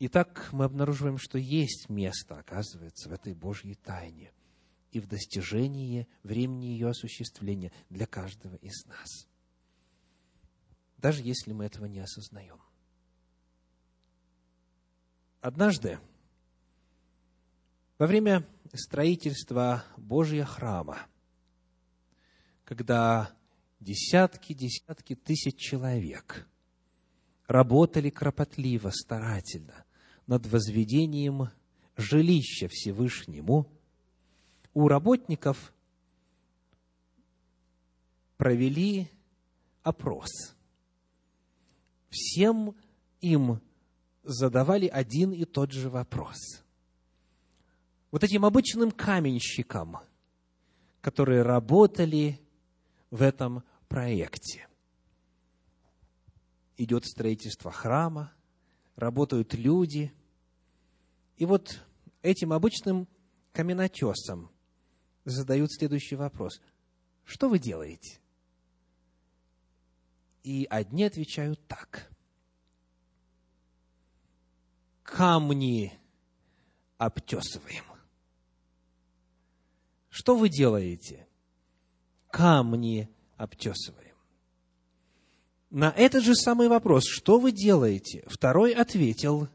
Итак, 0.00 0.50
мы 0.52 0.64
обнаруживаем, 0.64 1.18
что 1.18 1.38
есть 1.38 1.88
место, 1.88 2.36
оказывается, 2.38 3.08
в 3.08 3.12
этой 3.12 3.34
Божьей 3.34 3.74
тайне 3.74 4.32
и 4.90 5.00
в 5.00 5.06
достижении 5.06 6.08
времени 6.22 6.66
ее 6.66 6.88
осуществления 6.88 7.72
для 7.90 8.06
каждого 8.06 8.54
из 8.56 8.86
нас. 8.86 9.28
Даже 10.96 11.22
если 11.22 11.52
мы 11.52 11.66
этого 11.66 11.86
не 11.86 12.00
осознаем. 12.00 12.60
Однажды, 15.40 16.00
во 17.98 18.06
время 18.06 18.46
строительства 18.74 19.84
Божьего 19.96 20.46
храма, 20.46 21.06
когда 22.64 23.32
десятки, 23.80 24.52
десятки 24.52 25.14
тысяч 25.14 25.56
человек 25.56 26.48
работали 27.46 28.10
кропотливо, 28.10 28.90
старательно 28.90 29.84
над 30.26 30.46
возведением 30.46 31.50
жилища 31.96 32.68
Всевышнему– 32.68 33.70
у 34.78 34.86
работников 34.86 35.74
провели 38.36 39.08
опрос. 39.82 40.54
Всем 42.10 42.76
им 43.20 43.60
задавали 44.22 44.86
один 44.86 45.32
и 45.32 45.44
тот 45.46 45.72
же 45.72 45.90
вопрос. 45.90 46.62
Вот 48.12 48.22
этим 48.22 48.44
обычным 48.44 48.92
каменщикам, 48.92 49.96
которые 51.00 51.42
работали 51.42 52.38
в 53.10 53.22
этом 53.22 53.64
проекте. 53.88 54.68
Идет 56.76 57.04
строительство 57.04 57.72
храма, 57.72 58.32
работают 58.94 59.54
люди. 59.54 60.12
И 61.36 61.46
вот 61.46 61.84
этим 62.22 62.52
обычным 62.52 63.08
каменотесам 63.52 64.52
задают 65.30 65.72
следующий 65.72 66.16
вопрос. 66.16 66.60
Что 67.24 67.48
вы 67.48 67.58
делаете? 67.58 68.18
И 70.42 70.66
одни 70.70 71.04
отвечают 71.04 71.60
так. 71.66 72.10
Камни 75.02 75.92
обтесываем. 76.96 77.84
Что 80.08 80.36
вы 80.36 80.48
делаете? 80.48 81.26
Камни 82.30 83.08
обтесываем. 83.36 84.16
На 85.70 85.90
этот 85.90 86.24
же 86.24 86.34
самый 86.34 86.68
вопрос, 86.68 87.04
что 87.06 87.38
вы 87.38 87.52
делаете? 87.52 88.24
Второй 88.26 88.72
ответил, 88.72 89.48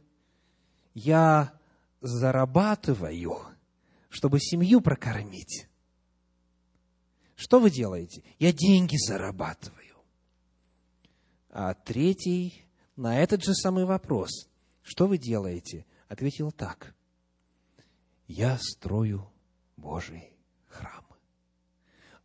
я 0.94 1.60
зарабатываю– 2.02 3.40
чтобы 4.14 4.40
семью 4.40 4.80
прокормить. 4.80 5.68
Что 7.36 7.60
вы 7.60 7.72
делаете? 7.72 8.24
Я 8.38 8.54
деньги 8.54 8.96
зарабатываю. 8.96 9.96
А 11.50 11.74
третий 11.74 12.64
на 12.96 13.20
этот 13.20 13.44
же 13.44 13.56
самый 13.56 13.86
вопрос, 13.86 14.48
что 14.84 15.08
вы 15.08 15.18
делаете, 15.18 15.88
ответил 16.10 16.52
так. 16.52 16.96
Я 18.28 18.60
строю 18.62 19.28
Божий 19.78 20.32
храм. 20.68 21.06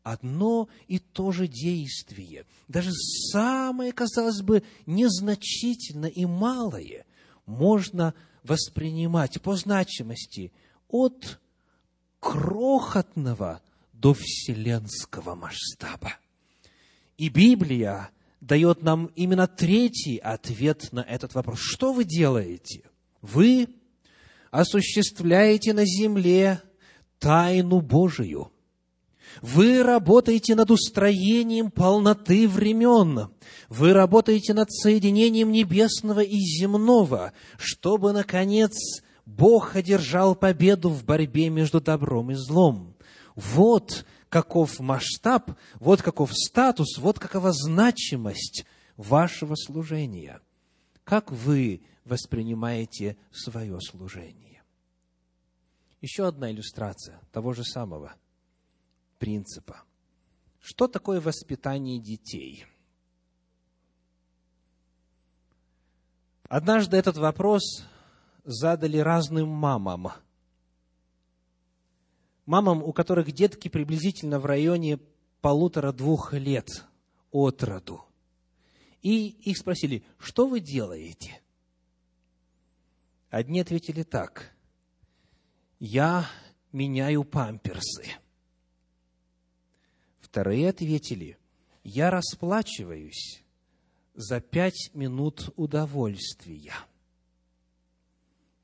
Одно 0.03 0.69
и 0.89 0.99
то 0.99 1.33
же 1.33 1.49
действие, 1.49 2.45
даже 2.69 2.93
самое, 2.93 3.93
казалось 3.93 4.43
бы, 4.43 4.63
незначительное 4.85 6.11
и 6.11 6.27
малое, 6.27 7.07
можно 7.47 8.15
воспринимать 8.43 9.41
по 9.41 9.57
значимости 9.57 10.53
от 10.89 11.41
крохотного 12.21 13.61
до 13.93 14.15
вселенского 14.15 15.35
масштаба. 15.35 16.15
И 17.17 17.29
Библия 17.29 18.11
дает 18.41 18.83
нам 18.83 19.07
именно 19.17 19.47
третий 19.47 20.19
ответ 20.19 20.93
на 20.93 21.01
этот 21.01 21.35
вопрос. 21.35 21.59
Что 21.61 21.93
вы 21.93 22.05
делаете? 22.05 22.85
Вы 23.21 23.69
осуществляете 24.51 25.73
на 25.73 25.85
земле 25.85 26.63
тайну 27.19 27.81
Божию. 27.81 28.53
Вы 29.43 29.83
работаете 29.83 30.55
над 30.55 30.71
устроением 30.71 31.71
полноты 31.71 32.49
времен. 32.49 33.31
Вы 33.69 33.93
работаете 33.93 34.55
над 34.55 34.73
соединением 34.73 35.53
небесного 35.53 36.21
и 36.21 36.39
земного, 36.39 37.33
чтобы, 37.59 38.13
наконец, 38.13 39.03
Бог 39.29 39.77
одержал 39.77 40.35
победу 40.35 40.89
в 40.89 41.05
борьбе 41.05 41.51
между 41.51 41.83
добром 41.83 42.31
и 42.31 42.35
злом. 42.35 42.97
Вот 43.35 44.07
каков 44.31 44.81
масштаб, 44.81 45.51
вот 45.75 46.01
каков 46.01 46.33
статус, 46.33 46.97
вот 46.97 47.19
какова 47.19 47.53
значимость 47.53 48.65
вашего 48.97 49.55
служения. 49.55 50.41
Как 51.05 51.31
вы 51.31 51.83
воспринимаете 52.07 53.19
свое 53.31 53.79
служение? 53.83 54.63
Еще 56.01 56.27
одна 56.27 56.51
иллюстрация 56.51 57.21
того 57.31 57.53
же 57.53 57.65
самого 57.65 58.15
принципа. 59.19 59.83
Что 60.59 60.89
такое 60.89 61.21
воспитание 61.21 61.99
детей? 61.99 62.65
Однажды 66.49 66.97
этот 66.97 67.19
вопрос 67.19 67.85
задали 68.49 68.97
разным 68.97 69.49
мамам. 69.51 70.09
Мамам, 72.47 72.83
у 72.83 72.95
которых 72.95 73.31
детки 73.33 73.69
приблизительно 73.69 74.41
в 74.41 74.47
районе 74.47 74.99
полутора-двух 75.43 76.33
лет 76.33 76.87
от 77.31 77.63
роду. 77.63 78.03
И 79.03 79.29
их 79.29 79.59
спросили, 79.59 80.03
что 80.19 80.49
вы 80.49 80.61
делаете? 80.61 81.43
Одни 83.29 83.61
ответили 83.61 84.03
так. 84.03 84.57
Я 85.79 86.27
меняю 86.73 87.25
памперсы. 87.25 88.07
Вторые 90.21 90.71
ответили, 90.71 91.37
я 91.85 92.11
расплачиваюсь 92.11 93.45
за 94.15 94.41
пять 94.41 94.91
минут 94.95 95.51
удовольствия. 95.57 96.73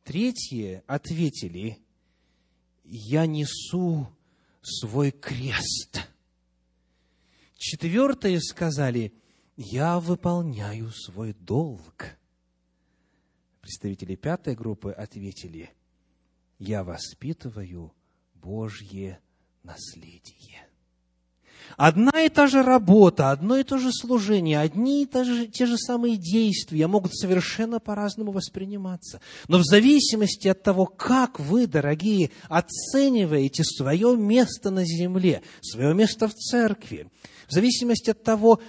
Третьи 0.04 0.82
ответили, 0.86 1.78
я 2.84 3.24
несу 3.24 4.06
свой 4.60 5.10
крест. 5.10 6.06
Четвертые 7.56 8.40
сказали, 8.40 9.14
я 9.56 9.98
выполняю 9.98 10.90
свой 10.90 11.32
долг. 11.32 12.18
Представители 13.62 14.14
пятой 14.14 14.54
группы 14.54 14.92
ответили, 14.92 15.70
я 16.58 16.84
воспитываю 16.84 17.94
Божье 18.34 19.20
наследие. 19.62 20.68
Одна 21.76 22.22
и 22.22 22.28
та 22.28 22.46
же 22.46 22.62
работа, 22.62 23.30
одно 23.30 23.56
и 23.56 23.64
то 23.64 23.78
же 23.78 23.90
служение, 23.92 24.60
одни 24.60 25.02
и 25.02 25.06
те 25.06 25.24
же, 25.24 25.46
те 25.46 25.66
же 25.66 25.76
самые 25.76 26.16
действия 26.16 26.86
могут 26.86 27.16
совершенно 27.16 27.80
по-разному 27.80 28.32
восприниматься. 28.32 29.20
Но 29.48 29.58
в 29.58 29.64
зависимости 29.64 30.48
от 30.48 30.62
того, 30.62 30.86
как 30.86 31.40
вы, 31.40 31.66
дорогие, 31.66 32.30
оцениваете 32.48 33.64
свое 33.64 34.16
место 34.16 34.70
на 34.70 34.84
земле, 34.84 35.42
свое 35.62 35.94
место 35.94 36.28
в 36.28 36.34
церкви, 36.34 37.08
в 37.48 37.52
зависимости 37.52 38.10
от 38.10 38.22
того, 38.22 38.60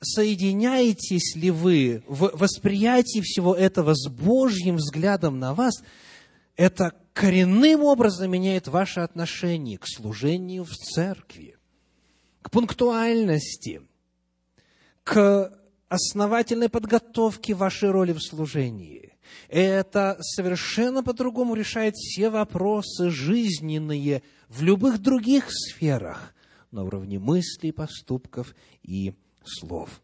соединяетесь 0.00 1.34
ли 1.36 1.50
вы 1.50 2.02
в 2.06 2.30
восприятии 2.34 3.20
всего 3.20 3.54
этого 3.54 3.94
с 3.94 4.08
Божьим 4.08 4.76
взглядом 4.76 5.38
на 5.38 5.54
вас, 5.54 5.82
это 6.56 6.92
коренным 7.12 7.82
образом 7.82 8.30
меняет 8.30 8.68
ваше 8.68 9.00
отношение 9.00 9.78
к 9.78 9.86
служению 9.86 10.64
в 10.64 10.74
церкви 10.74 11.56
к 12.42 12.50
пунктуальности, 12.50 13.82
к 15.04 15.58
основательной 15.88 16.68
подготовке 16.68 17.54
вашей 17.54 17.90
роли 17.90 18.12
в 18.12 18.20
служении. 18.20 19.12
Это 19.48 20.16
совершенно 20.20 21.02
по-другому 21.02 21.54
решает 21.54 21.94
все 21.96 22.30
вопросы 22.30 23.10
жизненные 23.10 24.22
в 24.48 24.62
любых 24.62 25.00
других 25.00 25.46
сферах, 25.50 26.34
на 26.70 26.84
уровне 26.84 27.18
мыслей, 27.18 27.72
поступков 27.72 28.54
и 28.82 29.14
слов. 29.44 30.02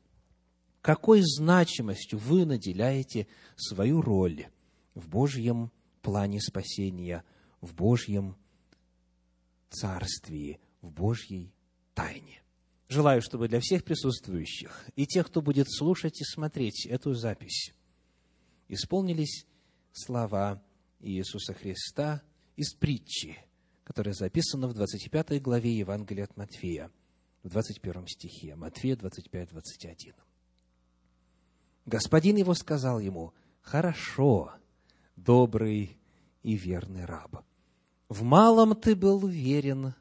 Какой 0.80 1.22
значимостью 1.22 2.18
вы 2.18 2.45
наделяете 2.45 3.26
свою 3.57 4.01
роль 4.01 4.47
в 4.95 5.09
Божьем 5.09 5.70
плане 6.03 6.41
спасения, 6.41 7.24
в 7.61 7.74
Божьем 7.74 8.36
царствии, 9.70 10.61
в 10.80 10.91
Божьей 10.91 11.53
тайне. 11.99 12.42
Желаю, 12.88 13.20
чтобы 13.20 13.49
для 13.49 13.61
всех 13.61 13.84
присутствующих 13.84 14.88
и 14.94 15.05
тех, 15.05 15.26
кто 15.26 15.42
будет 15.42 15.66
слушать 15.70 16.20
и 16.20 16.24
смотреть 16.24 16.86
эту 16.86 17.12
запись, 17.12 17.74
исполнились 18.68 19.46
слова 19.92 20.62
Иисуса 21.01 21.55
Христа 21.55 22.22
из 22.57 22.72
притчи, 22.72 23.36
которая 23.84 24.14
записана 24.14 24.68
в 24.68 24.74
25 24.74 25.42
главе 25.42 25.76
Евангелия 25.76 26.24
от 26.24 26.36
Матфея, 26.36 26.90
в 27.42 27.49
21 27.49 28.07
стихе, 28.07 28.55
Матфея 28.55 28.96
25, 28.96 29.49
21. 29.51 30.14
Господин 31.84 32.36
его 32.36 32.55
сказал 32.55 33.01
ему, 33.01 33.34
«Хорошо, 33.61 34.53
добрый 35.16 35.99
и 36.42 36.55
верный 36.55 37.05
раб. 37.05 37.44
В 38.09 38.22
малом 38.22 38.74
ты 38.74 38.94
был 38.94 39.26
верен, 39.26 39.94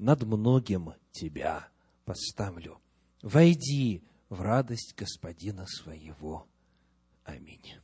над 0.00 0.22
многим 0.22 0.94
тебя 1.12 1.68
поставлю. 2.04 2.80
Войди 3.22 4.02
в 4.28 4.40
радость 4.40 4.94
Господина 4.96 5.66
своего. 5.66 6.46
Аминь. 7.24 7.76